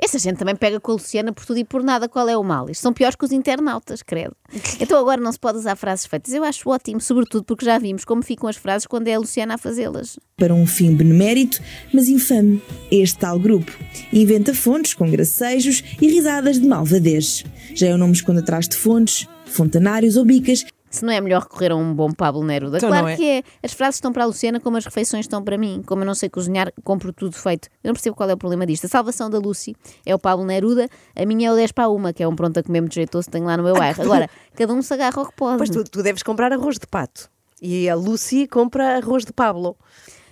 Essa 0.06 0.20
gente 0.20 0.38
também 0.38 0.56
pega 0.56 0.80
com 0.80 0.92
a 0.92 0.94
Luciana 0.94 1.34
por 1.34 1.48
tudo 1.48 1.58
e 1.58 1.64
por 1.64 1.82
nada. 1.82 2.08
Qual 2.08 2.30
é 2.30 2.38
o 2.38 2.44
mal? 2.44 2.70
Isto 2.70 2.84
são 2.84 2.94
piores 2.94 3.16
que 3.16 3.26
os 3.26 3.32
internautas, 3.32 4.04
credo. 4.04 4.36
Então 4.80 5.00
agora 5.00 5.20
não 5.20 5.32
se 5.32 5.40
pode 5.40 5.58
usar 5.58 5.76
frases 5.76 6.06
feitas. 6.06 6.32
Eu 6.32 6.44
acho 6.44 6.70
ótimo, 6.70 7.02
sobretudo 7.02 7.44
porque 7.44 7.66
já 7.66 7.80
vimos 7.80 8.06
como 8.06 8.22
ficam 8.22 8.48
as 8.48 8.56
frases 8.56 8.86
quando 8.86 9.08
é 9.08 9.16
a 9.16 9.20
Luciana 9.20 9.56
a 9.56 9.58
fazê-las. 9.58 10.20
para 10.38 10.54
um 10.54 10.68
fim 10.68 10.94
benemérito, 10.94 11.60
mas 11.92 12.08
infame. 12.08 12.62
Este 12.92 13.18
tal 13.18 13.40
grupo 13.40 13.72
inventa 14.14 14.54
fontes 14.54 14.94
com 14.94 15.10
gracejos 15.10 15.84
e 16.00 16.08
risadas 16.08 16.60
de 16.60 16.68
malvadez. 16.68 17.44
Já 17.74 17.88
é 17.88 17.96
o 17.96 17.98
nome 17.98 18.14
esconde 18.14 18.42
atrás 18.42 18.68
de 18.68 18.76
fontes, 18.76 19.28
fontanários 19.46 20.18
ou 20.18 20.26
bicas 20.26 20.64
Se 20.96 21.06
não 21.06 21.12
é 21.12 21.20
melhor 21.20 21.42
recorrer 21.42 21.72
a 21.72 21.76
um 21.76 21.94
bom 21.94 22.10
Pablo 22.12 22.44
Neruda? 22.44 22.78
Então 22.78 22.90
claro 22.90 23.10
é. 23.10 23.16
que 23.18 23.30
é. 23.30 23.44
As 23.62 23.74
frases 23.74 23.96
estão 23.96 24.14
para 24.14 24.24
a 24.24 24.26
Luciana 24.26 24.60
como 24.62 24.78
as 24.78 24.86
refeições 24.86 25.26
estão 25.26 25.44
para 25.44 25.58
mim. 25.58 25.84
Como 25.86 26.02
eu 26.02 26.06
não 26.06 26.16
sei 26.16 26.30
cozinhar, 26.30 26.72
compro 26.84 27.12
tudo 27.12 27.36
feito. 27.36 27.68
Eu 27.84 27.90
não 27.90 27.94
percebo 27.94 28.16
qual 28.16 28.30
é 28.30 28.34
o 28.34 28.38
problema 28.38 28.66
disto. 28.66 28.86
A 28.86 28.88
salvação 28.88 29.30
da 29.30 29.38
Lucy 29.38 29.76
é 30.06 30.16
o 30.16 30.20
Pablo 30.20 30.46
Neruda, 30.46 30.88
a 31.14 31.26
minha 31.26 31.50
é 31.50 31.52
o 31.52 31.56
10 31.56 31.74
para 31.74 31.90
uma, 31.90 32.14
que 32.14 32.24
é 32.24 32.28
um 32.28 32.36
pronto 32.36 32.58
a 32.58 32.64
comer 32.64 32.80
muito 32.80 32.96
jeitoso 32.96 33.30
tenho 33.30 33.46
lá 33.46 33.58
no 33.58 33.64
meu 33.64 33.76
bairro. 33.76 34.02
Agora, 34.04 34.30
cada 34.56 34.74
um 34.74 34.82
se 34.82 34.94
agarra 34.94 35.20
ao 35.20 35.26
que 35.26 35.36
pode. 35.36 35.58
Pois 35.58 35.70
tu, 35.70 35.84
tu 35.84 36.02
deves 36.02 36.24
comprar 36.24 36.54
arroz 36.54 36.80
de 36.80 36.88
pato. 36.88 37.30
E 37.62 37.90
a 37.90 37.96
Lucy 37.96 38.48
compra 38.48 38.98
arroz 38.98 39.26
de 39.26 39.34
Pablo. 39.34 39.76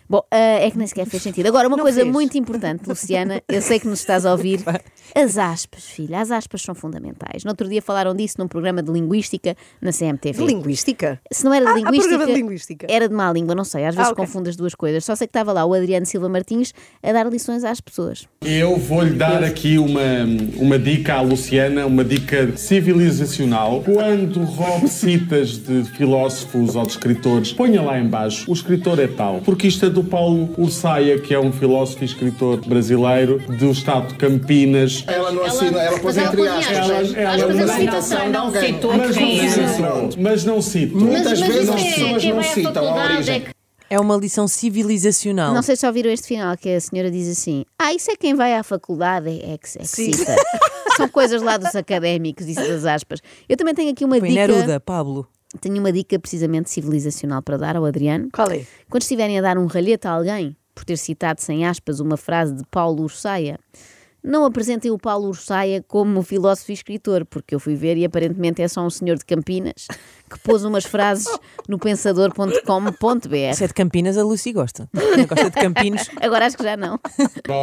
Bom, 0.10 0.22
ah, 0.32 0.38
é 0.38 0.70
que 0.70 0.78
nem 0.78 0.86
sequer 0.88 1.06
fez 1.06 1.24
sentido. 1.24 1.48
Agora, 1.48 1.68
uma 1.68 1.78
Não 1.78 1.84
coisa 1.84 2.02
fez. 2.02 2.12
muito 2.12 2.38
importante, 2.38 2.84
Luciana, 2.88 3.42
eu 3.48 3.62
sei 3.62 3.80
que 3.80 3.88
nos 3.88 4.00
estás 4.00 4.26
a 4.26 4.32
ouvir. 4.32 4.62
As 5.16 5.38
aspas, 5.38 5.84
filha, 5.84 6.22
as 6.22 6.32
aspas 6.32 6.62
são 6.64 6.74
fundamentais. 6.74 7.44
No 7.44 7.52
outro 7.52 7.70
dia 7.70 7.84
falaram 7.84 8.16
disso 8.16 8.36
num 8.40 8.48
programa 8.48 8.82
de 8.82 8.92
linguística 8.92 9.56
na 9.80 9.92
CMTV. 9.92 10.40
De 10.40 10.46
linguística. 10.46 11.20
Se 11.32 11.46
não 11.46 11.54
era 11.54 11.66
de 11.66 11.72
Ah, 11.72 11.76
linguística, 11.76 12.08
programa 12.08 12.26
de 12.34 12.34
linguística. 12.42 12.88
era 12.90 13.08
de 13.08 13.14
má 13.14 13.32
língua, 13.32 13.54
não 13.54 13.64
sei. 13.64 13.86
Às 13.86 13.94
vezes 13.94 14.10
Ah, 14.10 14.14
ok. 14.14 14.26
confundo 14.26 14.50
as 14.50 14.56
duas 14.56 14.74
coisas. 14.74 15.06
Só 15.06 15.16
sei 15.16 15.28
que 15.28 15.30
estava 15.30 15.52
lá 15.54 15.66
o 15.66 15.74
Adriano 15.76 16.06
Silva 16.06 16.28
Martins 16.30 16.74
a 17.04 17.12
dar 17.12 17.28
lições 17.30 17.64
às 17.64 17.80
pessoas. 17.80 18.28
Eu 18.42 18.76
vou-lhe 18.78 19.12
dar 19.14 19.44
aqui 19.44 19.78
uma, 19.78 20.02
uma 20.58 20.80
dica 20.80 21.14
à 21.16 21.22
Luciana, 21.22 21.86
uma 21.86 22.04
dica 22.04 22.58
civilizacional. 22.58 23.84
Quando 23.84 24.44
roube 24.44 24.88
citas 24.88 25.58
de 25.60 25.84
filósofos 25.92 26.76
ou 26.76 26.86
de 26.86 26.92
escritores, 26.94 27.52
ponha 27.54 27.82
lá 27.84 28.00
em 28.00 28.08
baixo, 28.08 28.50
o 28.50 28.54
escritor 28.54 29.00
é 29.00 29.08
tal. 29.08 29.42
Porque 29.42 29.68
isto 29.68 29.86
é 29.86 29.90
do 29.94 30.04
Paulo 30.04 30.50
Ursaia, 30.58 31.20
que 31.20 31.34
é 31.34 31.40
um 31.40 31.52
filósofo 31.52 32.04
e 32.04 32.06
escritor 32.06 32.58
brasileiro 32.68 33.40
do 33.58 33.72
estado 33.72 34.08
de 34.10 34.16
Campinas. 34.16 35.04
Ela 35.08 35.32
não 35.32 35.44
assina, 35.44 35.80
ela 35.82 36.00
pôs 36.00 36.18
entre 36.18 36.48
aspas. 36.48 36.76
Ela, 36.78 36.94
ela 37.22 37.38
que 37.48 37.54
uma 37.54 37.62
ela 37.62 37.74
citação 37.76 38.30
não 38.30 38.52
citou 38.52 38.94
mas 38.98 39.08
não 39.08 39.14
quem 39.16 39.40
era. 39.40 39.68
citou. 39.70 40.10
Mas 40.22 40.46
não 40.46 40.62
citou. 40.62 41.02
Muitas 41.02 41.40
Mas 41.40 41.50
vezes 41.50 41.64
isso 41.64 41.74
as 41.74 41.82
é- 41.82 41.90
pessoas 41.94 42.24
não 42.26 42.44
citam 42.44 42.94
a 42.98 43.00
é 43.00 43.14
origem. 43.16 43.42
que- 43.42 43.54
É 43.90 44.00
uma 44.00 44.18
lição 44.18 44.48
civilizacional. 44.48 45.54
Não 45.54 45.62
sei 45.62 45.76
se 45.76 45.84
já 45.84 45.88
ouviram 45.88 46.10
este 46.12 46.28
final, 46.28 46.58
que 46.58 46.70
a 46.70 46.82
senhora 46.82 47.12
diz 47.12 47.30
assim: 47.30 47.64
Ah, 47.78 47.94
isso 47.94 48.10
é 48.10 48.16
quem 48.16 48.34
vai 48.34 48.56
à 48.56 48.64
faculdade, 48.64 49.30
é, 49.30 49.54
é 49.54 49.58
que, 49.58 49.78
é 49.78 49.82
que 49.82 49.88
cita. 49.88 50.36
São 50.98 51.08
coisas 51.08 51.42
lá 51.42 51.58
dos 51.58 51.76
académicos, 51.76 52.46
disse 52.46 52.68
das 52.68 52.86
aspas. 52.86 53.20
Eu 53.48 53.56
também 53.58 53.74
tenho 53.76 53.92
aqui 53.92 54.04
uma 54.04 54.18
Põe 54.20 54.30
dica. 54.30 54.48
Neruda, 54.48 54.80
Pablo. 54.80 55.28
Tenho 55.62 55.80
uma 55.80 55.92
dica 55.92 56.20
precisamente 56.20 56.70
civilizacional 56.70 57.42
para 57.42 57.58
dar 57.58 57.76
ao 57.76 57.86
Adriano. 57.86 58.30
Qual 58.32 58.50
é? 58.52 58.66
Quando 58.90 59.02
estiverem 59.02 59.38
a 59.38 59.42
dar 59.42 59.58
um 59.58 59.66
ralhete 59.66 60.08
a 60.08 60.12
alguém 60.12 60.56
por 60.74 60.84
ter 60.84 60.98
citado 60.98 61.42
sem 61.42 61.66
aspas 61.66 62.00
uma 62.00 62.18
frase 62.18 62.56
de 62.56 62.64
Paulo 62.70 63.04
Ursaia, 63.04 63.60
não 64.24 64.46
apresentem 64.46 64.90
o 64.90 64.98
Paulo 64.98 65.28
Ursaia 65.28 65.84
como 65.86 66.24
filósofo 66.24 66.72
e 66.72 66.74
escritor, 66.74 67.26
porque 67.26 67.54
eu 67.54 67.60
fui 67.60 67.76
ver 67.76 67.98
e 67.98 68.06
aparentemente 68.06 68.62
é 68.62 68.68
só 68.68 68.82
um 68.82 68.90
senhor 68.90 69.18
de 69.18 69.26
Campinas 69.26 69.88
que 70.34 70.40
pôs 70.40 70.64
umas 70.66 70.84
frases 70.86 71.28
no 71.68 71.78
pensador.com.br. 71.80 73.54
Se 73.54 73.64
é 73.64 73.68
de 73.68 73.74
Campinas, 73.74 74.18
a 74.18 74.24
Lucy 74.24 74.52
gosta. 74.52 74.90
Gosta 75.28 75.50
de 75.50 75.52
Campinos. 75.62 76.10
Agora 76.22 76.46
acho 76.46 76.58
que 76.58 76.64
já 76.64 76.76
não. 76.78 77.00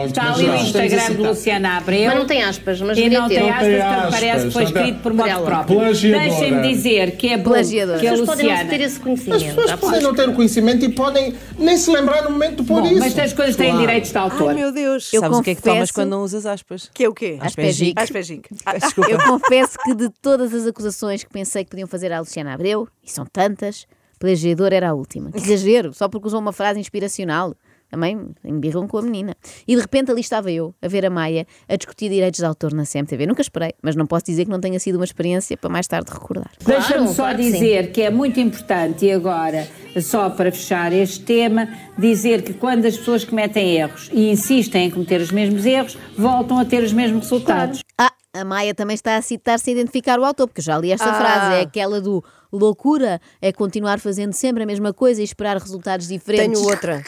Está 0.07 0.33
ali 0.35 0.49
o. 0.49 0.55
Instagram 0.57 1.07
de 1.11 1.17
Luciana 1.23 1.77
Abreu. 1.79 2.07
Mas 2.09 2.19
não 2.19 2.27
tem 2.27 2.43
aspas, 2.43 2.81
mas 2.81 2.99
E 2.99 3.09
não 3.09 3.29
ter. 3.29 3.41
tem 3.41 3.51
aspas, 3.51 4.11
parece 4.11 4.47
que 4.47 4.53
foi 4.53 4.65
aspas, 4.65 4.81
escrito 4.83 5.03
por 5.03 5.13
modo 5.13 5.29
Ela. 5.29 5.45
próprio. 5.47 5.81
Deixem-me 5.81 6.69
dizer 6.73 7.17
que 7.17 7.29
é 7.29 7.37
bom 7.39 7.51
que 7.53 7.57
a 7.59 7.61
As 7.61 8.01
pessoas 8.01 8.27
podem 8.27 8.47
não 8.49 8.67
ter 8.69 8.81
esse 8.81 8.97
As 8.97 9.03
conhecimento. 9.03 9.45
pessoas 9.45 9.71
já 9.71 9.77
podem 9.77 10.01
não 10.03 10.15
ter 10.15 10.29
o 10.29 10.33
conhecimento 10.33 10.85
e 10.85 10.89
podem 10.91 11.35
nem 11.59 11.77
se 11.77 11.91
lembrar 11.91 12.23
no 12.25 12.31
momento 12.31 12.63
de 12.63 12.69
pôr 12.69 12.83
Bom, 12.83 12.87
isso. 12.89 12.99
mas 13.01 13.19
as 13.19 13.33
coisas 13.33 13.57
têm 13.57 13.77
direitos 13.77 14.11
de 14.11 14.19
autor. 14.19 14.51
Ai, 14.51 14.55
meu 14.55 14.73
Deus. 14.73 15.13
Eu 15.13 15.21
Sabes 15.21 15.39
o 15.39 15.43
que 15.43 15.51
é 15.51 15.55
que 15.55 15.63
tomas 15.63 15.91
quando 15.91 16.11
não 16.11 16.23
usas 16.23 16.47
aspas? 16.47 16.91
Que 16.93 17.05
é 17.05 17.09
o 17.09 17.15
quê? 17.15 17.39
Ah, 17.41 18.75
Desculpa. 18.79 19.11
Eu 19.11 19.19
confesso 19.19 19.79
que 19.85 19.95
de 19.95 20.09
todas 20.23 20.53
as 20.55 20.67
acusações 20.67 21.25
que 21.25 21.31
pensei 21.31 21.65
que 21.65 21.71
podiam 21.71 21.89
fazer 21.89 22.13
à 22.13 22.21
Luciana 22.21 22.55
Abreu, 22.55 22.60
e 23.03 23.11
são 23.11 23.25
tantas, 23.27 23.87
plagiador 24.19 24.73
era 24.73 24.91
a 24.91 24.95
última. 24.95 25.31
Que 25.33 25.39
exagero, 25.39 25.93
só 25.95 26.09
porque 26.09 26.27
usou 26.27 26.41
uma 26.41 26.53
frase 26.53 26.79
inspiracional. 26.81 27.55
Também 27.91 28.29
embirram 28.45 28.87
com 28.87 28.99
a 28.99 29.03
menina. 29.03 29.35
E 29.67 29.75
de 29.75 29.81
repente 29.81 30.13
ali 30.13 30.21
estava 30.21 30.49
eu, 30.49 30.73
a 30.81 30.87
ver 30.87 31.05
a 31.05 31.11
Maia, 31.11 31.45
a 31.69 31.75
discutir 31.75 32.09
direitos 32.09 32.39
de 32.39 32.47
autor 32.47 32.73
na 32.73 32.85
CMTV. 32.87 33.27
Nunca 33.27 33.43
esperei, 33.43 33.73
mas 33.83 33.97
não 33.97 34.07
posso 34.07 34.27
dizer 34.27 34.45
que 34.45 34.51
não 34.53 34.61
tenha 34.61 34.79
sido 34.79 34.95
uma 34.95 35.05
experiência 35.05 35.57
para 35.57 35.69
mais 35.69 35.89
tarde 35.89 36.09
recordar. 36.09 36.53
Deixa-me 36.65 37.09
só 37.09 37.15
claro 37.25 37.39
que 37.39 37.51
dizer 37.51 37.91
que 37.91 38.03
é 38.03 38.09
muito 38.09 38.39
importante, 38.39 39.07
e 39.07 39.11
agora, 39.11 39.67
só 40.01 40.31
para 40.31 40.53
fechar 40.53 40.93
este 40.93 41.19
tema, 41.25 41.69
dizer 41.99 42.43
que 42.43 42.55
quando 42.55 42.85
as 42.87 42.97
pessoas 42.97 43.25
cometem 43.25 43.75
erros 43.79 44.09
e 44.13 44.31
insistem 44.31 44.87
em 44.87 44.91
cometer 44.93 45.21
os 45.21 45.33
mesmos 45.33 45.67
erros, 45.67 45.99
voltam 46.17 46.61
a 46.61 46.65
ter 46.65 46.85
os 46.85 46.93
mesmos 46.93 47.25
resultados. 47.25 47.83
Ah, 47.99 48.13
a 48.33 48.45
Maia 48.45 48.73
também 48.73 48.95
está 48.95 49.17
a 49.17 49.23
citar 49.23 49.59
sem 49.59 49.75
identificar 49.75 50.21
o 50.21 50.25
autor, 50.25 50.47
porque 50.47 50.63
já 50.63 50.79
li 50.79 50.93
esta 50.93 51.11
Ah. 51.11 51.15
frase. 51.15 51.55
É 51.57 51.61
aquela 51.63 52.01
do 52.01 52.23
loucura 52.53 53.21
é 53.41 53.53
continuar 53.53 54.01
fazendo 54.01 54.33
sempre 54.33 54.63
a 54.63 54.67
mesma 54.67 54.93
coisa 54.93 55.21
e 55.21 55.25
esperar 55.25 55.57
resultados 55.57 56.09
diferentes. 56.09 56.59
Tenho 56.59 56.71
outra. 56.71 57.03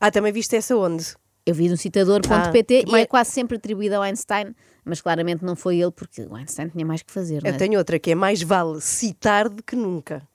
Ah, 0.00 0.10
também 0.10 0.32
viste 0.32 0.54
essa 0.56 0.76
onde? 0.76 1.14
Eu 1.46 1.54
vi 1.54 1.68
no 1.68 1.76
citador.pt 1.76 2.84
Ah, 2.92 2.98
e 2.98 3.02
é 3.02 3.06
quase 3.06 3.30
sempre 3.30 3.56
atribuída 3.56 3.96
ao 3.96 4.02
Einstein, 4.02 4.54
mas 4.84 5.00
claramente 5.00 5.44
não 5.44 5.54
foi 5.54 5.78
ele, 5.78 5.90
porque 5.90 6.22
o 6.22 6.34
Einstein 6.34 6.68
tinha 6.68 6.86
mais 6.86 7.02
que 7.02 7.12
fazer. 7.12 7.42
Não 7.42 7.50
Eu 7.50 7.54
é? 7.54 7.58
tenho 7.58 7.78
outra 7.78 7.98
que 7.98 8.10
é 8.12 8.14
mais 8.14 8.42
vale 8.42 8.80
citar 8.80 9.48
do 9.48 9.62
que 9.62 9.76
nunca. 9.76 10.26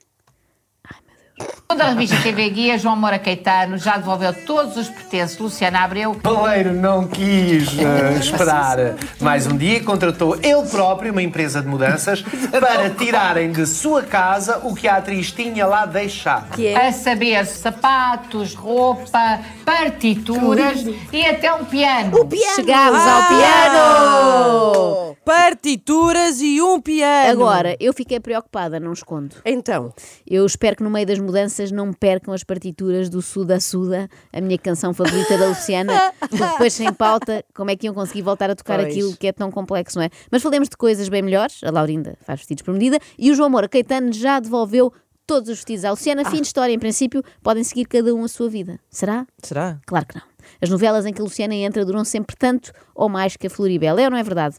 Toda 1.67 1.83
a 1.83 1.89
revista 1.89 2.17
TV 2.23 2.49
Guia, 2.49 2.77
João 2.79 2.95
Moura 2.95 3.19
Caetano 3.19 3.77
já 3.77 3.95
devolveu 3.97 4.33
todos 4.45 4.75
os 4.75 4.89
pertences 4.89 5.37
de 5.37 5.43
Luciana 5.43 5.81
Abreu. 5.81 6.15
Baleiro 6.15 6.73
não 6.73 7.07
quis 7.07 7.77
eh, 7.77 8.17
esperar 8.19 8.95
mais 9.21 9.45
um 9.45 9.55
dia 9.55 9.77
e 9.77 9.79
contratou 9.79 10.35
ele 10.41 10.63
próprio 10.67 11.11
uma 11.11 11.21
empresa 11.21 11.61
de 11.61 11.67
mudanças 11.67 12.23
para 12.49 12.89
tirarem 12.89 13.51
de 13.51 13.67
sua 13.67 14.01
casa 14.01 14.61
o 14.63 14.73
que 14.73 14.87
a 14.87 14.97
atriz 14.97 15.31
tinha 15.31 15.67
lá 15.67 15.85
deixado. 15.85 16.55
A 16.75 16.91
saber, 16.91 17.45
sapatos, 17.45 18.55
roupa, 18.55 19.39
partituras 19.63 20.83
e 21.13 21.23
até 21.23 21.53
um 21.53 21.65
piano. 21.65 22.19
O 22.19 22.25
piano! 22.25 22.55
Chegámos 22.55 23.01
ao 23.01 23.27
piano! 23.27 25.09
Partituras 25.23 26.41
e 26.41 26.59
um 26.59 26.81
piano. 26.81 27.29
Agora, 27.29 27.77
eu 27.79 27.93
fiquei 27.93 28.19
preocupada, 28.19 28.79
não 28.79 28.91
escondo. 28.91 29.35
Então? 29.45 29.93
Eu 30.25 30.43
espero 30.43 30.77
que 30.77 30.83
no 30.83 30.89
meio 30.89 31.05
das 31.05 31.19
mudanças 31.29 31.71
não 31.71 31.93
percam 31.93 32.33
as 32.33 32.43
partituras 32.43 33.07
do 33.07 33.21
Suda 33.21 33.59
Suda, 33.59 34.09
a 34.33 34.41
minha 34.41 34.57
canção 34.57 34.93
favorita 34.93 35.37
da 35.37 35.47
Luciana, 35.49 35.93
porque 36.19 36.37
depois 36.37 36.73
sem 36.73 36.91
pauta, 36.91 37.45
como 37.53 37.69
é 37.69 37.75
que 37.75 37.85
iam 37.85 37.93
conseguir 37.93 38.23
voltar 38.23 38.49
a 38.49 38.55
tocar 38.55 38.79
Pois. 38.79 38.91
aquilo 38.91 39.15
que 39.15 39.27
é 39.27 39.31
tão 39.31 39.51
complexo, 39.51 39.97
não 39.99 40.05
é? 40.05 40.09
Mas 40.31 40.41
falemos 40.41 40.67
de 40.67 40.75
coisas 40.75 41.07
bem 41.07 41.21
melhores. 41.21 41.63
A 41.63 41.69
Laurinda 41.71 42.17
faz 42.21 42.39
vestidos 42.39 42.63
por 42.63 42.73
medida 42.73 42.97
e 43.17 43.31
o 43.31 43.35
João 43.35 43.49
Moura 43.49 43.69
Caetano 43.69 44.11
já 44.11 44.39
devolveu 44.39 44.91
todos 45.27 45.49
os 45.49 45.57
vestidos 45.57 45.85
à 45.85 45.91
Luciana. 45.91 46.25
Fim 46.25 46.41
de 46.41 46.47
história, 46.47 46.73
em 46.73 46.79
princípio, 46.79 47.23
podem 47.43 47.63
seguir 47.63 47.85
cada 47.85 48.13
um 48.15 48.23
a 48.23 48.27
sua 48.27 48.49
vida. 48.49 48.79
Será? 48.89 49.27
Será? 49.43 49.79
Claro 49.85 50.07
que 50.07 50.15
não. 50.15 50.23
As 50.59 50.69
novelas 50.69 51.05
em 51.05 51.13
que 51.13 51.21
a 51.21 51.23
Luciana 51.23 51.53
entra 51.53 51.85
duram 51.85 52.03
sempre 52.03 52.35
tanto 52.35 52.71
ou 52.95 53.07
mais 53.07 53.37
que 53.37 53.45
a 53.45 53.49
Floribela. 53.49 54.01
É 54.01 54.05
ou 54.05 54.09
não 54.11 54.17
é 54.17 54.23
verdade? 54.23 54.55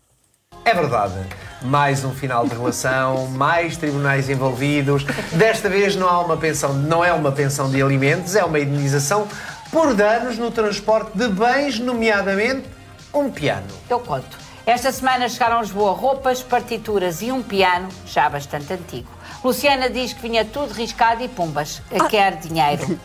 É 0.70 0.74
verdade. 0.74 1.14
Mais 1.62 2.04
um 2.04 2.12
final 2.14 2.46
de 2.46 2.54
relação, 2.54 3.26
mais 3.26 3.76
tribunais 3.76 4.30
envolvidos. 4.30 5.02
Desta 5.32 5.68
vez 5.68 5.96
não 5.96 6.08
há 6.08 6.20
uma 6.20 6.36
pensão, 6.36 6.72
não 6.72 7.04
é 7.04 7.12
uma 7.12 7.32
pensão 7.32 7.68
de 7.68 7.82
alimentos, 7.82 8.36
é 8.36 8.44
uma 8.44 8.60
indenização 8.60 9.26
por 9.72 9.94
danos 9.94 10.38
no 10.38 10.48
transporte 10.52 11.10
de 11.18 11.26
bens, 11.26 11.80
nomeadamente 11.80 12.68
um 13.12 13.28
piano. 13.32 13.66
Eu 13.88 13.98
conto. 13.98 14.38
Esta 14.64 14.92
semana 14.92 15.28
chegaram 15.28 15.58
a 15.58 15.62
Lisboa 15.62 15.92
roupas, 15.92 16.40
partituras 16.40 17.20
e 17.20 17.32
um 17.32 17.42
piano, 17.42 17.88
já 18.06 18.28
bastante 18.28 18.72
antigo. 18.72 19.08
Luciana 19.42 19.90
diz 19.90 20.12
que 20.12 20.22
vinha 20.22 20.44
tudo 20.44 20.72
riscado 20.72 21.20
e 21.24 21.26
pumbas, 21.26 21.82
quer 22.08 22.36
dinheiro. 22.36 22.96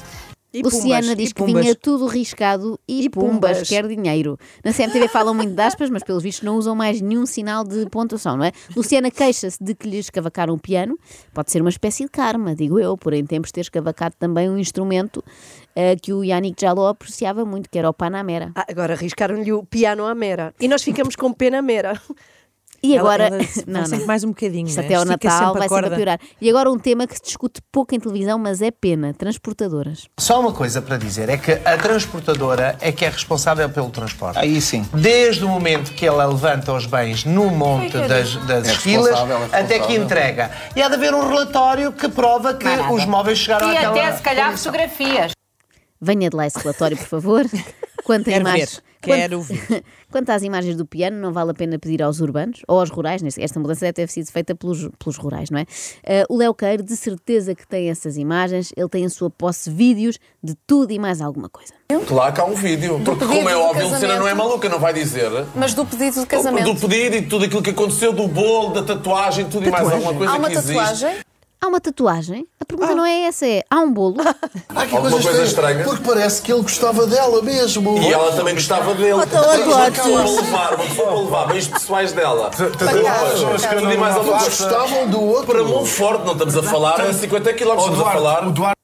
Luciana 0.61 1.15
diz 1.15 1.33
que 1.33 1.43
vinha 1.43 1.75
tudo 1.75 2.05
riscado 2.07 2.79
e, 2.87 3.09
pumbas, 3.09 3.57
pumbas. 3.57 3.69
quer 3.69 3.87
dinheiro. 3.87 4.37
Na 4.63 4.73
CMTV 4.73 5.07
falam 5.09 5.33
muito 5.33 5.53
de 5.53 5.61
aspas, 5.61 5.89
mas 5.89 6.03
pelos 6.03 6.23
vistos 6.23 6.43
não 6.43 6.57
usam 6.57 6.75
mais 6.75 7.01
nenhum 7.01 7.25
sinal 7.25 7.63
de 7.63 7.85
pontuação, 7.89 8.37
não 8.37 8.45
é? 8.45 8.51
Luciana 8.75 9.09
queixa-se 9.11 9.63
de 9.63 9.73
que 9.75 9.87
lhe 9.87 9.97
escavacaram 9.97 10.53
o 10.53 10.59
piano. 10.59 10.97
Pode 11.33 11.51
ser 11.51 11.61
uma 11.61 11.69
espécie 11.69 12.03
de 12.03 12.09
karma, 12.09 12.55
digo 12.55 12.79
eu, 12.79 12.97
por 12.97 13.13
em 13.13 13.25
tempos 13.25 13.51
ter 13.51 13.61
escavacado 13.61 14.15
também 14.19 14.49
um 14.49 14.57
instrumento 14.57 15.23
eh, 15.75 15.95
que 15.95 16.13
o 16.13 16.23
Yannick 16.23 16.61
Jaló 16.61 16.87
apreciava 16.87 17.45
muito, 17.45 17.69
que 17.69 17.77
era 17.77 17.89
o 17.89 17.93
Panamera. 17.93 18.51
Ah, 18.55 18.65
agora 18.69 18.93
arriscaram-lhe 18.93 19.51
o 19.51 19.63
piano 19.63 20.05
à 20.05 20.15
mera. 20.15 20.53
E 20.59 20.67
nós 20.67 20.83
ficamos 20.83 21.15
com 21.15 21.33
pena 21.33 21.61
mera. 21.61 22.01
E 22.85 22.95
Ela- 22.95 22.99
agora. 23.15 23.27
ela 23.27 23.37
vai 23.67 23.85
sempre 23.85 24.05
mais 24.05 24.23
um 24.23 24.27
bocadinho, 24.29 24.67
Isto 24.67 24.79
né? 24.79 24.85
até 24.85 24.95
ao 24.95 25.03
Estica 25.03 25.27
Natal 25.27 25.47
sempre 25.47 25.59
vai 25.59 25.69
sempre 25.69 25.93
a 25.93 25.95
piorar. 25.95 26.19
E 26.39 26.49
agora 26.49 26.71
um 26.71 26.77
tema 26.77 27.07
que 27.07 27.15
se 27.15 27.21
discute 27.23 27.61
pouco 27.71 27.95
em 27.95 27.99
televisão, 27.99 28.37
mas 28.37 28.61
é 28.61 28.69
pena: 28.69 29.13
transportadoras. 29.13 30.07
Só 30.19 30.39
uma 30.39 30.51
coisa 30.53 30.81
para 30.81 30.97
dizer, 30.97 31.29
é 31.29 31.37
que 31.37 31.51
a 31.51 31.77
transportadora 31.77 32.77
é 32.79 32.91
que 32.91 33.03
é 33.05 33.09
responsável 33.09 33.67
pelo 33.69 33.89
transporte. 33.89 34.37
Aí 34.37 34.61
sim. 34.61 34.85
Desde 34.93 35.43
o 35.43 35.47
momento 35.47 35.91
que 35.93 36.05
ela 36.05 36.25
levanta 36.25 36.71
os 36.73 36.85
bens 36.85 37.23
no 37.25 37.49
monte 37.49 37.97
das, 37.97 38.35
das 38.45 38.85
É 38.85 39.55
é 39.55 39.59
até 39.59 39.79
que 39.79 39.93
entrega. 39.95 40.51
E 40.75 40.81
há 40.81 40.87
de 40.87 40.95
haver 40.95 41.13
um 41.13 41.27
relatório 41.27 41.91
que 41.91 42.07
prova 42.09 42.53
que 42.53 42.65
Mais 42.65 42.79
nada. 42.79 42.93
os 42.93 43.05
móveis 43.05 43.37
chegaram 43.39 43.71
E 43.71 43.77
àquela 43.77 43.91
até 43.99 44.15
se 44.17 44.21
calhar 44.21 44.47
condição. 44.49 44.71
fotografias. 44.71 45.31
Venha 46.01 46.29
de 46.29 46.35
lá 46.35 46.45
esse 46.45 46.59
relatório, 46.59 46.97
por 46.97 47.07
favor. 47.07 47.45
Quanto 48.03 48.29
a 48.29 48.33
imagens- 48.33 48.75
ver, 48.75 48.83
quero 49.05 49.45
quanto- 49.45 49.83
Quanto 50.11 50.29
às 50.29 50.43
imagens 50.43 50.75
do 50.75 50.85
piano, 50.85 51.17
não 51.17 51.33
vale 51.33 51.51
a 51.51 51.53
pena 51.53 51.77
pedir 51.77 52.01
aos 52.01 52.19
urbanos 52.21 52.61
ou 52.67 52.79
aos 52.79 52.89
rurais. 52.89 53.21
Esta 53.37 53.59
mudança 53.59 53.81
deve 53.81 53.93
ter 53.93 54.09
sido 54.09 54.31
feita 54.31 54.55
pelos, 54.55 54.89
pelos 54.97 55.17
rurais, 55.17 55.49
não 55.49 55.59
é? 55.59 55.65
Eh, 56.03 56.25
o 56.29 56.37
Léo 56.37 56.53
Queiro, 56.53 56.83
de 56.83 56.95
certeza 56.95 57.53
que 57.53 57.67
tem 57.67 57.89
essas 57.89 58.15
imagens, 58.17 58.71
ele 58.77 58.87
tem 58.89 59.03
em 59.03 59.09
sua 59.09 59.29
posse 59.29 59.69
vídeos 59.69 60.17
de 60.43 60.55
tudo 60.65 60.91
e 60.91 60.99
mais 60.99 61.19
alguma 61.21 61.49
coisa. 61.49 61.73
Claro 62.07 62.33
que 62.33 62.41
há 62.41 62.45
um 62.45 62.55
vídeo. 62.55 62.99
Porque, 63.03 63.25
como 63.25 63.49
é 63.49 63.55
óbvio, 63.55 63.85
a 63.85 63.89
Luciana 63.89 64.17
não 64.17 64.27
é 64.27 64.33
maluca, 64.33 64.67
não 64.69 64.79
vai 64.79 64.93
dizer. 64.93 65.29
Mas 65.55 65.73
do 65.73 65.85
pedido 65.85 66.21
de 66.21 66.25
casamento. 66.25 66.73
Do 66.73 66.79
pedido 66.79 67.15
e 67.17 67.21
tudo 67.23 67.45
aquilo 67.45 67.61
que 67.61 67.69
aconteceu, 67.71 68.11
do 68.13 68.27
bolo, 68.27 68.73
da 68.73 68.83
tatuagem, 68.83 69.45
tudo 69.49 69.67
e 69.67 69.71
mais 69.71 69.87
alguma 69.91 70.13
coisa 70.13 70.33
Há 70.33 70.37
uma 70.37 70.49
que 70.49 70.57
existe. 70.57 71.24
Há 71.65 71.67
uma 71.67 71.81
tatuagem? 71.81 72.45
A 72.59 72.63
pergunta 72.65 72.93
não 72.93 73.03
é 73.03 73.21
essa, 73.23 73.47
é 73.47 73.63
há 73.67 73.79
um 73.79 73.91
bolo? 73.91 74.17
Há 74.69 74.83
aqui 74.83 74.95
Alguma 74.95 75.19
coisa 75.19 75.43
estranha? 75.43 75.83
Porque 75.83 76.03
parece 76.07 76.39
que 76.43 76.53
ele 76.53 76.61
gostava 76.61 77.07
dela 77.07 77.41
mesmo. 77.41 77.97
E 77.97 78.13
ela 78.13 78.35
também 78.35 78.53
gostava 78.53 78.93
dele. 78.93 79.19
então 79.23 79.41
Mas 79.43 79.61
agora- 79.61 79.91
para 79.91 80.05
levar, 80.29 80.77
mas 80.77 80.93
para 80.93 81.15
levar 81.15 81.47
bens 81.47 81.67
pessoais 81.67 82.11
dela. 82.11 82.51
Roupas, 82.55 83.65
tudo 83.65 83.91
e 83.91 83.97
mais 83.97 84.15
alguma 84.15 84.37
Eles 84.37 84.59
coisa. 84.59 84.69
gostavam 84.69 85.09
do 85.09 85.21
outro. 85.23 85.45
Para 85.47 85.63
Monforte, 85.63 86.23
não 86.23 86.33
estamos 86.33 86.55
a 86.55 86.61
falar 86.61 87.01
a 87.01 87.11
50 87.11 87.53
km, 87.55 87.77
estamos 87.77 87.99
a 87.99 88.11
falar. 88.11 88.75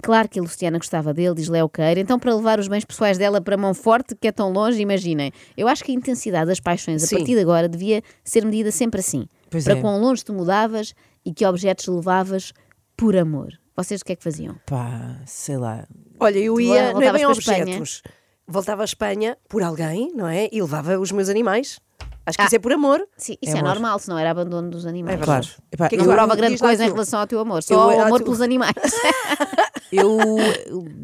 Claro 0.00 0.28
que 0.28 0.38
a 0.38 0.42
Luciana 0.42 0.78
gostava 0.78 1.12
dele, 1.12 1.34
diz 1.34 1.48
Léo 1.48 1.68
Queiro. 1.68 1.98
Então, 1.98 2.20
para 2.20 2.32
levar 2.32 2.60
os 2.60 2.68
bens 2.68 2.84
pessoais 2.84 3.18
dela 3.18 3.40
para 3.40 3.56
Monforte, 3.56 4.14
que 4.14 4.28
é 4.28 4.32
tão 4.32 4.52
longe, 4.52 4.80
imaginem. 4.80 5.32
Eu 5.56 5.66
acho 5.66 5.82
que 5.82 5.90
a 5.90 5.94
intensidade 5.96 6.46
das 6.46 6.60
paixões 6.60 7.02
a 7.02 7.06
Sim. 7.08 7.16
partir 7.16 7.34
de 7.34 7.40
agora 7.40 7.68
devia 7.68 8.00
ser 8.22 8.44
medida 8.44 8.70
sempre 8.70 9.00
assim. 9.00 9.26
Pois 9.50 9.64
para 9.64 9.74
é. 9.78 9.80
quão 9.80 10.00
longe 10.00 10.24
tu 10.24 10.32
mudavas 10.32 10.92
e 11.26 11.34
que 11.34 11.44
objetos 11.44 11.86
levavas 11.88 12.52
por 12.96 13.16
amor. 13.16 13.52
Vocês 13.76 14.00
o 14.00 14.04
que 14.04 14.12
é 14.12 14.16
que 14.16 14.22
faziam? 14.22 14.54
Pá, 14.64 15.20
sei 15.26 15.58
lá. 15.58 15.86
Olha, 16.20 16.38
eu 16.38 16.58
ia, 16.58 16.92
não 16.94 17.02
é 17.02 17.12
bem 17.12 17.22
para 17.22 17.28
a 17.28 17.32
Espanha? 17.32 17.62
objetos. 17.62 18.02
Voltava 18.48 18.82
à 18.82 18.84
Espanha 18.84 19.36
por 19.48 19.62
alguém, 19.62 20.12
não 20.14 20.26
é? 20.28 20.48
E 20.52 20.62
levava 20.62 20.98
os 20.98 21.10
meus 21.12 21.28
animais. 21.28 21.78
Acho 22.24 22.38
que 22.38 22.44
isso 22.44 22.56
é 22.56 22.58
por 22.58 22.72
amor. 22.72 23.06
Sim, 23.16 23.36
isso 23.40 23.56
é, 23.56 23.62
normal, 23.62 23.98
se 23.98 24.08
não 24.08 24.18
era 24.18 24.30
abandono 24.30 24.70
dos 24.70 24.84
animais. 24.86 25.14
É 25.14 25.16
verdade. 25.18 25.48
Claro. 25.48 25.62
Epá, 25.70 25.88
Que 25.88 25.96
não 25.96 26.06
eu- 26.06 26.12
prova 26.12 26.34
grande 26.34 26.58
coisa 26.58 26.84
em 26.84 26.88
relação 26.88 27.20
ao 27.20 27.26
teu 27.26 27.38
amor, 27.38 27.58
Eu- 27.58 27.62
só 27.62 27.86
o 27.88 28.00
ah, 28.00 28.06
amor 28.06 28.20
tu- 28.20 28.24
pelos 28.24 28.40
animais. 28.40 28.72
Eu, 29.92 30.18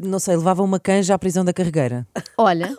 não 0.03 0.19
sei, 0.19 0.35
levava 0.35 0.61
uma 0.61 0.77
canja 0.79 1.13
à 1.13 1.19
prisão 1.19 1.45
da 1.45 1.53
carregueira. 1.53 2.05
Olha, 2.37 2.75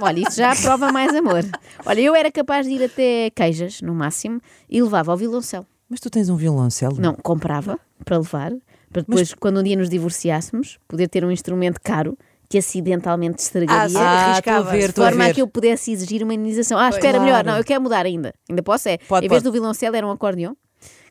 olha, 0.00 0.20
isso 0.20 0.36
já 0.36 0.54
prova 0.54 0.92
mais 0.92 1.14
amor. 1.14 1.42
Olha, 1.86 2.00
eu 2.00 2.14
era 2.14 2.30
capaz 2.30 2.66
de 2.66 2.72
ir 2.74 2.84
até 2.84 3.30
queijas, 3.30 3.80
no 3.80 3.94
máximo, 3.94 4.40
e 4.68 4.82
levava 4.82 5.12
ao 5.12 5.16
violoncelo. 5.16 5.66
Mas 5.88 6.00
tu 6.00 6.10
tens 6.10 6.28
um 6.28 6.36
violoncelo? 6.36 6.96
Não, 7.00 7.14
comprava 7.14 7.78
para 8.04 8.18
levar, 8.18 8.52
para 8.92 9.02
depois, 9.02 9.34
quando 9.34 9.60
um 9.60 9.62
dia 9.62 9.76
nos 9.76 9.88
divorciássemos, 9.88 10.78
poder 10.88 11.08
ter 11.08 11.24
um 11.24 11.30
instrumento 11.30 11.80
caro 11.82 12.16
que 12.48 12.58
acidentalmente 12.58 13.40
estragaria, 13.42 13.98
Ah, 13.98 14.38
estou 14.38 14.52
a 14.54 14.60
ver, 14.62 14.78
de 14.78 14.84
estou 14.86 15.04
a 15.04 15.08
forma 15.08 15.26
a 15.26 15.34
que 15.34 15.42
eu 15.42 15.48
pudesse 15.48 15.90
exigir 15.92 16.22
uma 16.22 16.32
indenização. 16.34 16.78
Ah, 16.78 16.88
espera, 16.88 17.18
Claro. 17.18 17.24
melhor, 17.24 17.44
não, 17.44 17.56
eu 17.56 17.64
quero 17.64 17.80
mudar 17.80 18.06
ainda. 18.06 18.32
Ainda 18.48 18.62
posso, 18.62 18.88
é. 18.88 18.98
Pode, 18.98 19.26
em 19.26 19.28
vez 19.28 19.42
pode. 19.42 19.50
do 19.50 19.52
violoncelo 19.52 19.96
era 19.96 20.06
um 20.06 20.10
acordeão 20.10 20.56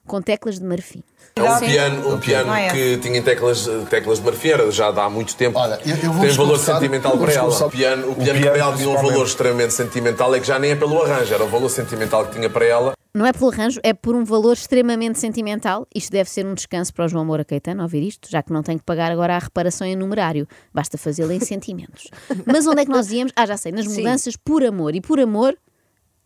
com 0.08 0.22
teclas 0.22 0.60
de 0.60 0.65
marfim. 0.65 1.03
É 1.38 1.44
um 1.44 1.60
piano, 1.60 2.13
um 2.15 2.20
piano 2.20 2.48
Não 2.48 2.55
é 2.55 2.70
que 2.70 2.98
tinha 3.00 3.22
teclas, 3.22 3.67
teclas 3.89 4.20
de 4.20 4.25
marfim, 4.25 4.48
era 4.50 4.72
já 4.72 4.91
de 4.91 5.00
há 5.01 5.10
muito 5.10 5.36
tempo. 5.36 5.60
eu- 5.60 5.96
eu 5.98 6.13
vou 6.13 6.25
Tem 6.25 6.36
valor 6.36 6.58
sentimental 6.60 7.12
eu 7.13 7.17
vou 7.17 7.25
para 7.27 7.36
ela. 7.36 7.65
O 7.65 7.70
piano, 7.70 8.08
o 8.08 8.12
o 8.12 8.15
piano 8.15 8.39
para 8.39 8.50
ela 8.50 8.55
tinha 8.55 8.67
um 8.70 8.74
principalmente. 8.75 9.12
valor 9.12 9.25
extremamente 9.25 9.74
sentimental, 9.74 10.36
é 10.36 10.39
que 10.39 10.48
já 10.48 10.58
nem 10.58 10.72
é 10.72 10.75
pelo 10.77 11.01
arranjo, 11.03 11.34
era 11.34 11.44
o 11.44 11.48
valor 11.50 11.70
sentimental 11.70 12.25
que 12.27 12.36
tinha 12.36 12.50
para 12.50 12.63
ela. 12.65 12.94
Não 13.16 13.26
é 13.26 13.32
pelo 13.32 13.50
arranjo, 13.50 13.80
é 13.82 13.94
por 13.94 14.14
um 14.14 14.26
valor 14.26 14.52
extremamente 14.52 15.20
sentimental. 15.20 15.88
Isto 15.96 16.12
deve 16.12 16.30
ser 16.30 16.46
um 16.46 16.54
descanso 16.54 16.94
para 16.94 17.06
o 17.06 17.08
João 17.08 17.24
Moura 17.24 17.46
Caetano 17.46 17.82
ouvir 17.82 18.06
isto, 18.06 18.30
já 18.30 18.44
que 18.44 18.52
não 18.52 18.62
tem 18.62 18.78
que 18.78 18.84
pagar 18.84 19.10
agora 19.10 19.38
a 19.38 19.40
reparação 19.40 19.88
em 19.88 19.96
numerário. 19.96 20.46
Basta 20.74 20.98
fazê-la 20.98 21.34
em 21.34 21.40
sentimentos. 21.40 22.10
Mas 22.46 22.68
onde 22.68 22.82
é 22.82 22.86
que 22.86 22.92
nós 22.92 23.10
íamos? 23.14 23.32
Ah, 23.34 23.46
já 23.46 23.56
sei, 23.56 23.72
nas 23.72 23.86
Sim. 23.88 24.00
mudanças 24.00 24.36
por 24.36 24.66
amor. 24.66 24.96
E 24.96 25.00
por 25.00 25.18
amor 25.18 25.58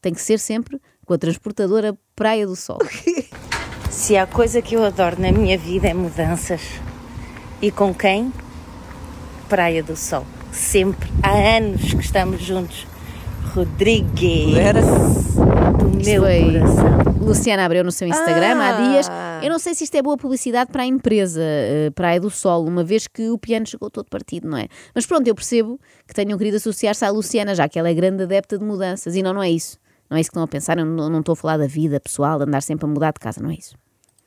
tem 0.01 0.15
que 0.15 0.19
ser 0.19 0.39
sempre 0.39 0.81
com 1.05 1.13
a 1.13 1.17
transportadora 1.19 1.95
Praia 2.15 2.47
do 2.47 2.55
Sol. 2.55 2.79
Se 3.91 4.17
há 4.17 4.25
coisa 4.25 4.59
que 4.59 4.75
eu 4.75 4.83
adoro 4.83 5.21
na 5.21 5.31
minha 5.31 5.59
vida 5.59 5.87
é 5.87 5.93
mudanças. 5.93 6.61
E 7.61 7.69
com 7.69 7.93
quem? 7.93 8.33
Praia 9.47 9.83
do 9.83 9.95
Sol. 9.95 10.25
Sempre. 10.51 11.07
Há 11.21 11.57
anos 11.57 11.93
que 11.93 12.01
estamos 12.01 12.41
juntos. 12.41 12.87
Rodrigues. 13.53 14.57
Era? 14.57 14.81
Do 15.71 15.99
Isto 15.99 16.09
meu 16.11 16.21
foi 16.23 16.43
coração. 16.59 16.99
Luciana 17.21 17.65
abriu 17.65 17.83
no 17.83 17.91
seu 17.91 18.07
Instagram 18.07 18.57
há 18.59 18.69
Ah. 18.69 18.89
dias. 18.91 19.07
Eu 19.43 19.49
não 19.49 19.59
sei 19.59 19.73
se 19.75 19.83
isto 19.83 19.95
é 19.95 20.01
boa 20.01 20.17
publicidade 20.17 20.71
para 20.71 20.83
a 20.83 20.85
empresa 20.85 21.41
eh, 21.43 21.91
Praia 21.93 22.19
do 22.19 22.29
Sol, 22.29 22.65
uma 22.65 22.83
vez 22.83 23.07
que 23.07 23.29
o 23.29 23.37
piano 23.37 23.65
chegou 23.67 23.89
todo 23.89 24.07
partido, 24.09 24.47
não 24.49 24.57
é? 24.57 24.67
Mas 24.95 25.05
pronto, 25.05 25.27
eu 25.27 25.35
percebo 25.35 25.79
que 26.07 26.13
tenham 26.13 26.37
querido 26.37 26.57
associar-se 26.57 27.05
à 27.05 27.09
Luciana, 27.09 27.53
já 27.55 27.67
que 27.69 27.77
ela 27.77 27.89
é 27.89 27.93
grande 27.93 28.23
adepta 28.23 28.57
de 28.57 28.63
mudanças. 28.65 29.15
E 29.15 29.21
não, 29.21 29.33
não 29.33 29.43
é 29.43 29.49
isso. 29.49 29.77
Não 30.09 30.17
é 30.17 30.21
isso 30.21 30.29
que 30.29 30.33
estão 30.33 30.43
a 30.43 30.47
pensar. 30.47 30.77
Eu 30.77 30.85
não, 30.85 31.09
não 31.09 31.19
estou 31.19 31.33
a 31.33 31.35
falar 31.35 31.57
da 31.57 31.67
vida 31.67 31.99
pessoal, 31.99 32.37
de 32.39 32.45
andar 32.45 32.61
sempre 32.61 32.85
a 32.85 32.89
mudar 32.89 33.11
de 33.13 33.19
casa, 33.19 33.41
não 33.41 33.49
é 33.51 33.53
isso. 33.55 33.75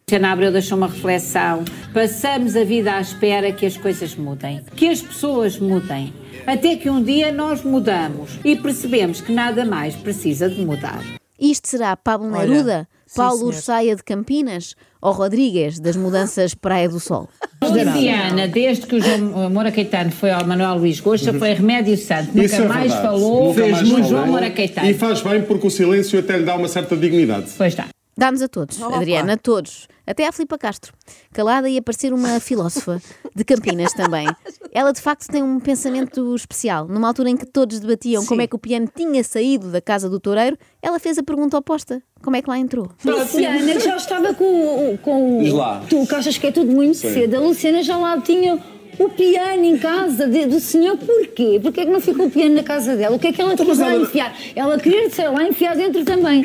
Luciana 0.08 0.32
Abreu 0.32 0.52
deixou 0.52 0.76
uma 0.78 0.86
reflexão. 0.88 1.64
Passamos 1.92 2.54
a 2.56 2.64
vida 2.64 2.92
à 2.92 3.00
espera 3.00 3.50
que 3.52 3.64
as 3.66 3.76
coisas 3.76 4.14
mudem, 4.14 4.62
que 4.76 4.88
as 4.88 5.00
pessoas 5.00 5.58
mudem, 5.58 6.12
até 6.46 6.76
que 6.76 6.88
um 6.90 7.02
dia 7.02 7.32
nós 7.32 7.62
mudamos 7.64 8.38
e 8.44 8.54
percebemos 8.56 9.20
que 9.20 9.32
nada 9.32 9.64
mais 9.64 9.94
precisa 9.96 10.48
de 10.48 10.64
mudar. 10.64 11.02
Isto 11.42 11.66
será 11.68 11.96
Pablo 11.96 12.32
Olha, 12.32 12.46
Neruda? 12.46 12.88
Paulo 13.16 13.38
senhor. 13.38 13.54
Saia 13.54 13.96
de 13.96 14.02
Campinas 14.04 14.76
ou 15.00 15.10
Rodrigues 15.12 15.80
das 15.80 15.96
mudanças 15.96 16.54
Praia 16.54 16.88
do 16.88 17.00
Sol? 17.00 17.28
Luciana, 17.60 18.46
desde 18.46 18.86
que 18.86 18.94
o 18.94 19.00
João 19.02 19.50
Moura 19.50 19.72
Caetano 19.72 20.12
foi 20.12 20.30
ao 20.30 20.46
Manuel 20.46 20.76
Luís 20.76 21.00
Gosta, 21.00 21.34
foi 21.34 21.52
remédio 21.52 21.96
santo. 21.96 22.28
Nunca 22.28 22.44
Isso 22.44 22.54
é 22.62 22.68
mais 22.68 22.92
verdade. 22.92 23.02
falou 23.02 23.48
Nunca 23.48 23.66
mais 23.66 23.82
no 23.88 23.94
falou. 23.94 24.08
João 24.08 24.26
Moura 24.28 24.50
Caetano. 24.50 24.88
E 24.88 24.94
faz 24.94 25.20
bem 25.20 25.42
porque 25.42 25.66
o 25.66 25.70
silêncio 25.70 26.18
até 26.20 26.38
lhe 26.38 26.44
dá 26.44 26.54
uma 26.54 26.68
certa 26.68 26.96
dignidade. 26.96 27.50
Pois 27.58 27.72
está. 27.72 27.88
Dá-nos 28.16 28.42
a 28.42 28.48
todos. 28.48 28.80
Adriana, 28.82 29.34
a 29.34 29.36
todos. 29.36 29.88
Até 30.06 30.26
à 30.26 30.32
Filipa 30.32 30.58
Castro. 30.58 30.92
Calada 31.32 31.68
e 31.68 31.78
a 31.78 31.82
parecer 31.82 32.12
uma 32.12 32.40
filósofa 32.40 33.00
de 33.34 33.44
Campinas 33.44 33.92
também. 33.92 34.26
Ela 34.72 34.92
de 34.92 35.00
facto 35.00 35.28
tem 35.28 35.42
um 35.42 35.60
pensamento 35.60 36.34
especial. 36.34 36.88
Numa 36.88 37.08
altura 37.08 37.30
em 37.30 37.36
que 37.36 37.46
todos 37.46 37.80
debatiam 37.80 38.24
como 38.26 38.42
é 38.42 38.46
que 38.46 38.56
o 38.56 38.58
piano 38.58 38.88
tinha 38.94 39.22
saído 39.22 39.70
da 39.70 39.80
casa 39.80 40.10
do 40.10 40.18
toureiro, 40.18 40.58
ela 40.82 40.98
fez 40.98 41.18
a 41.18 41.22
pergunta 41.22 41.56
oposta. 41.56 42.02
Como 42.22 42.36
é 42.36 42.42
que 42.42 42.48
lá 42.48 42.58
entrou? 42.58 42.90
Luciana 43.04 43.80
já 43.80 43.96
estava 43.96 44.34
com, 44.34 44.96
com. 44.98 45.40
Tu 45.88 46.06
que 46.06 46.14
achas 46.14 46.38
que 46.38 46.46
é 46.46 46.52
tudo 46.52 46.70
muito 46.72 46.96
Sim. 46.96 47.12
cedo. 47.12 47.36
A 47.36 47.40
Luciana 47.40 47.82
já 47.82 47.96
lá 47.96 48.20
tinha 48.20 48.58
o 48.98 49.08
piano 49.08 49.64
em 49.64 49.78
casa 49.78 50.26
de- 50.26 50.46
do 50.46 50.60
senhor. 50.60 50.96
Porquê? 50.96 51.58
Porquê 51.62 51.80
é 51.80 51.84
que 51.86 51.90
não 51.90 52.00
ficou 52.00 52.26
o 52.26 52.30
piano 52.30 52.54
na 52.54 52.62
casa 52.62 52.96
dela? 52.96 53.16
O 53.16 53.18
que 53.18 53.28
é 53.28 53.32
que 53.32 53.40
ela 53.40 53.56
quis 53.56 53.78
lá 53.78 53.94
enfiar? 53.96 54.36
Ela 54.54 54.78
queria, 54.78 55.10
sei 55.10 55.28
lá, 55.28 55.42
enfiar 55.44 55.74
dentro 55.76 56.04
também. 56.04 56.44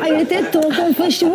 Ai, 0.00 0.22
até 0.22 0.40
estou 0.40 0.62
com 0.62 0.94
facho. 0.94 1.26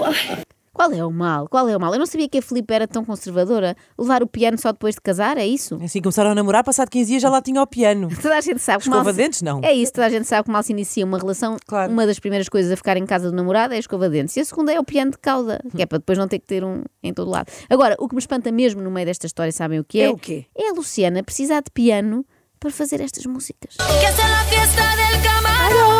Qual 0.77 0.91
é 0.91 1.03
o 1.03 1.09
mal? 1.11 1.47
Qual 1.49 1.67
é 1.67 1.75
o 1.75 1.79
mal? 1.79 1.91
Eu 1.91 1.97
não 1.97 2.05
sabia 2.05 2.29
que 2.29 2.37
a 2.37 2.41
Filipe 2.41 2.71
era 2.71 2.87
tão 2.87 3.03
conservadora. 3.03 3.75
Levar 3.97 4.21
o 4.21 4.27
piano 4.27 4.59
só 4.59 4.71
depois 4.71 4.93
de 4.93 5.01
casar, 5.01 5.35
é 5.35 5.45
isso? 5.47 5.79
Assim 5.83 5.99
começaram 6.03 6.29
a 6.29 6.35
namorar, 6.35 6.63
passado 6.63 6.87
15 6.89 7.09
dias 7.09 7.21
já 7.23 7.29
lá 7.31 7.41
tinha 7.41 7.59
o 7.59 7.65
piano. 7.65 8.09
Toda 8.21 8.37
a 8.37 8.41
gente 8.41 8.59
sabe 8.59 8.83
que 8.83 8.89
Escova 8.89 9.03
mal 9.05 9.11
se- 9.13 9.17
dentes, 9.17 9.41
não. 9.41 9.59
É 9.63 9.73
isso, 9.73 9.91
toda 9.93 10.05
a 10.05 10.09
gente 10.09 10.27
sabe 10.27 10.45
que 10.45 10.51
mal 10.51 10.61
se 10.61 10.71
inicia 10.73 11.03
uma 11.03 11.17
relação. 11.17 11.57
Uma 11.89 12.05
das 12.05 12.19
primeiras 12.19 12.47
coisas 12.47 12.71
a 12.71 12.75
ficar 12.77 12.95
em 12.95 13.07
casa 13.07 13.31
do 13.31 13.35
namorado 13.35 13.73
é 13.73 13.77
a 13.77 13.79
escova 13.79 14.07
de 14.07 14.17
dentes. 14.19 14.37
E 14.37 14.41
a 14.41 14.45
segunda 14.45 14.71
é 14.71 14.79
o 14.79 14.83
piano 14.83 15.09
de 15.09 15.17
cauda, 15.17 15.59
que 15.75 15.81
é 15.81 15.85
para 15.87 15.97
depois 15.97 16.15
não 16.15 16.27
ter 16.27 16.37
que 16.37 16.45
ter 16.45 16.63
um 16.63 16.83
em 17.01 17.11
todo 17.11 17.31
lado. 17.31 17.51
Agora, 17.69 17.95
o 17.97 18.07
que 18.07 18.13
me 18.13 18.19
espanta 18.19 18.51
mesmo 18.51 18.79
no 18.79 18.91
meio 18.91 19.07
desta 19.07 19.25
história, 19.25 19.51
sabem 19.51 19.79
o 19.79 19.83
que 19.83 19.99
é? 19.99 20.03
É 20.05 20.09
o 20.11 20.15
quê? 20.17 20.45
É 20.55 20.69
a 20.69 20.73
Luciana 20.73 21.23
precisar 21.23 21.61
de 21.61 21.71
piano 21.71 22.23
para 22.59 22.69
fazer 22.69 23.01
estas 23.01 23.25
músicas. 23.25 23.75
Que 23.77 24.05
es 24.05 24.17
la 24.19 24.43
fiesta 24.45 24.83
del 24.95 25.23
camarón. 25.23 25.96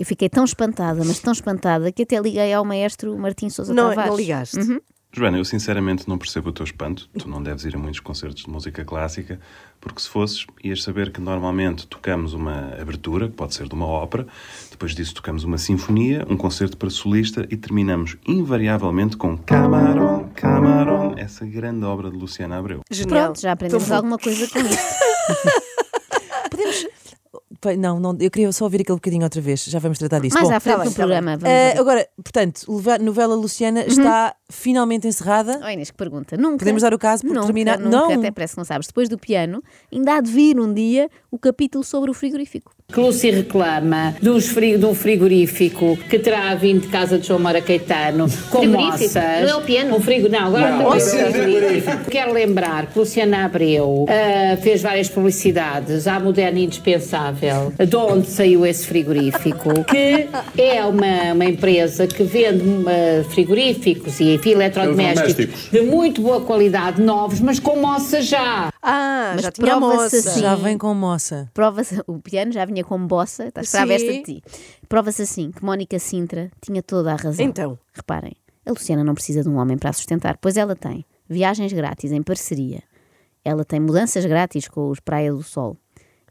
Eu 0.00 0.06
fiquei 0.06 0.30
tão 0.30 0.44
espantada, 0.44 1.04
mas 1.04 1.18
tão 1.18 1.32
espantada, 1.32 1.92
que 1.92 2.02
até 2.04 2.18
liguei 2.18 2.52
ao 2.54 2.64
maestro 2.64 3.16
Martim 3.18 3.50
Sousa 3.50 3.74
Não- 3.74 3.90
Tavares. 3.90 4.10
não 4.10 4.16
ligaste? 4.16 4.58
Uhum. 4.58 4.80
Joana, 5.12 5.38
eu 5.38 5.44
sinceramente 5.44 6.08
não 6.08 6.16
percebo 6.16 6.50
o 6.50 6.52
teu 6.52 6.64
espanto. 6.64 7.10
Tu 7.18 7.28
não 7.28 7.42
deves 7.42 7.64
ir 7.64 7.74
a 7.74 7.78
muitos 7.78 7.98
concertos 8.00 8.44
de 8.44 8.48
música 8.50 8.84
clássica, 8.84 9.40
porque 9.80 10.00
se 10.00 10.08
fosses, 10.08 10.46
ias 10.62 10.82
saber 10.84 11.10
que 11.12 11.20
normalmente 11.20 11.84
tocamos 11.86 12.32
uma 12.32 12.72
abertura, 12.80 13.28
que 13.28 13.34
pode 13.34 13.54
ser 13.54 13.68
de 13.68 13.74
uma 13.74 13.86
ópera, 13.86 14.26
depois 14.70 14.94
disso 14.94 15.12
tocamos 15.14 15.42
uma 15.44 15.58
sinfonia, 15.58 16.24
um 16.30 16.36
concerto 16.36 16.76
para 16.76 16.88
solista 16.90 17.44
e 17.50 17.56
terminamos 17.56 18.16
invariavelmente 18.26 19.16
com 19.16 19.36
Camarón, 19.36 20.28
Camarón, 20.32 21.14
essa 21.18 21.44
grande 21.44 21.84
obra 21.84 22.08
de 22.10 22.16
Luciana 22.16 22.56
Abreu. 22.58 22.80
Pronto, 23.08 23.40
já 23.40 23.52
aprendemos 23.52 23.90
alguma 23.90 24.16
coisa 24.16 24.48
com 24.48 24.60
isto. 24.60 24.78
Não, 27.78 28.00
não, 28.00 28.16
eu 28.18 28.30
queria 28.30 28.50
só 28.52 28.64
ouvir 28.64 28.80
aquele 28.80 28.96
bocadinho 28.96 29.22
outra 29.22 29.40
vez. 29.40 29.64
Já 29.64 29.78
vamos 29.78 29.98
tratar 29.98 30.18
disso. 30.20 30.34
Mais 30.34 30.48
Bom, 30.48 30.54
à 30.54 30.60
frente 30.60 30.76
tá 30.76 30.82
do 30.82 30.84
bem, 30.84 30.92
tá 30.92 30.96
programa, 30.96 31.32
ouvir. 31.32 31.78
agora, 31.78 32.08
portanto, 32.22 32.64
novela 33.02 33.34
Luciana 33.34 33.84
está 33.84 34.34
finalmente 34.50 35.06
encerrada. 35.06 35.60
Oh, 35.62 35.68
Inês, 35.68 35.90
que 35.90 35.96
pergunta. 35.96 36.36
Nunca. 36.36 36.58
Podemos 36.58 36.82
dar 36.82 36.94
o 36.94 36.98
caso 36.98 37.22
por 37.22 37.34
nunca, 37.34 37.46
terminar? 37.46 37.78
Nunca, 37.78 37.90
Não. 37.90 38.12
até 38.12 38.30
parece 38.30 38.54
que 38.54 38.58
não 38.58 38.64
sabes. 38.64 38.86
Depois 38.86 39.08
do 39.08 39.18
piano, 39.18 39.62
ainda 39.92 40.14
há 40.16 40.20
de 40.20 40.30
vir 40.30 40.58
um 40.58 40.72
dia 40.72 41.10
o 41.30 41.38
capítulo 41.38 41.84
sobre 41.84 42.10
o 42.10 42.14
frigorífico. 42.14 42.72
Que 42.92 42.98
Lucy 43.00 43.30
reclama 43.30 44.14
dos 44.20 44.48
fri- 44.48 44.76
do 44.76 44.94
frigorífico 44.94 45.96
que 46.08 46.18
terá 46.18 46.54
vindo 46.54 46.80
de 46.82 46.88
casa 46.88 47.18
de 47.18 47.26
João 47.28 47.38
Moura 47.40 47.60
Caetano 47.62 48.28
com 48.50 48.58
Frigorífico? 48.58 48.90
moças. 48.90 49.14
Não 49.42 49.48
é 49.48 49.56
o 49.56 49.60
piano? 49.62 49.96
O 49.96 50.00
frigo, 50.00 50.28
não, 50.28 50.46
agora 50.46 50.70
Não, 50.70 50.78
estou 50.78 50.92
a 50.92 50.96
esse 50.96 51.16
é 51.16 51.24
ver 51.24 51.28
o 51.28 51.42
frigorífico. 51.42 52.10
Quero 52.10 52.32
lembrar 52.32 52.86
que 52.86 52.98
Luciana 52.98 53.44
Abreu 53.44 54.06
ah, 54.08 54.56
fez 54.56 54.82
várias 54.82 55.08
publicidades 55.08 56.06
à 56.06 56.18
Moderna 56.18 56.58
Indispensável, 56.58 57.72
de 57.86 57.96
onde 57.96 58.26
saiu 58.28 58.66
esse 58.66 58.86
frigorífico, 58.86 59.84
que 59.84 60.28
é 60.60 60.84
uma, 60.84 61.32
uma 61.34 61.44
empresa 61.44 62.06
que 62.06 62.22
vende 62.24 62.64
ah, 62.86 63.24
frigoríficos 63.30 64.18
e 64.20 64.34
enfim, 64.34 64.50
eletrodomésticos 64.50 65.70
de 65.70 65.80
muito 65.82 66.22
boa 66.22 66.40
qualidade, 66.40 67.00
novos, 67.00 67.40
mas 67.40 67.58
com 67.58 67.76
moça 67.76 68.20
já. 68.20 68.72
Ah, 68.82 69.32
Mas 69.34 69.42
já 69.42 69.50
tinha 69.52 69.76
moça. 69.78 70.16
assim. 70.16 70.40
Já 70.40 70.54
vem 70.54 70.76
com 70.78 70.94
moça. 70.94 71.48
Prova-se, 71.54 72.00
o 72.06 72.18
piano 72.18 72.50
já 72.52 72.64
vinha 72.64 72.79
com 72.84 73.06
bossa, 73.06 73.46
está 73.46 73.60
a 73.60 73.62
esperar 73.62 73.86
Sim. 73.86 73.92
esta 73.94 74.12
de 74.12 74.22
ti. 74.22 74.42
Prova-se 74.88 75.22
assim 75.22 75.50
que 75.50 75.64
Mónica 75.64 75.98
Sintra 75.98 76.50
tinha 76.60 76.82
toda 76.82 77.12
a 77.12 77.16
razão. 77.16 77.44
Então? 77.44 77.78
Reparem, 77.92 78.32
a 78.66 78.70
Luciana 78.70 79.02
não 79.04 79.14
precisa 79.14 79.42
de 79.42 79.48
um 79.48 79.56
homem 79.58 79.76
para 79.78 79.90
a 79.90 79.92
sustentar, 79.92 80.36
pois 80.38 80.56
ela 80.56 80.74
tem 80.76 81.04
viagens 81.28 81.72
grátis 81.72 82.10
em 82.12 82.22
parceria, 82.22 82.82
ela 83.44 83.64
tem 83.64 83.78
mudanças 83.80 84.24
grátis 84.26 84.66
com 84.68 84.88
os 84.90 85.00
Praia 85.00 85.32
do 85.32 85.42
Sol. 85.42 85.76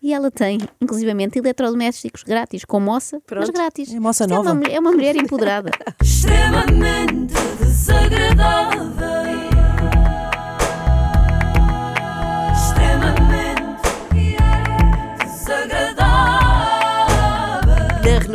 E 0.01 0.13
ela 0.13 0.31
tem, 0.31 0.57
inclusivamente, 0.79 1.37
eletrodomésticos 1.39 2.23
grátis, 2.23 2.63
com 2.63 2.79
moça, 2.79 3.17
mas 3.17 3.23
Pronto. 3.25 3.51
grátis. 3.51 3.93
É 3.93 3.99
moça 3.99 4.23
Isto 4.23 4.33
nova. 4.33 4.49
É 4.49 4.53
uma, 4.53 4.55
mulher- 4.61 4.73
é 4.75 4.79
uma 4.79 4.91
mulher 4.93 5.15
empoderada. 5.17 5.71
Extremamente 6.01 7.33
desagradável. 7.59 9.18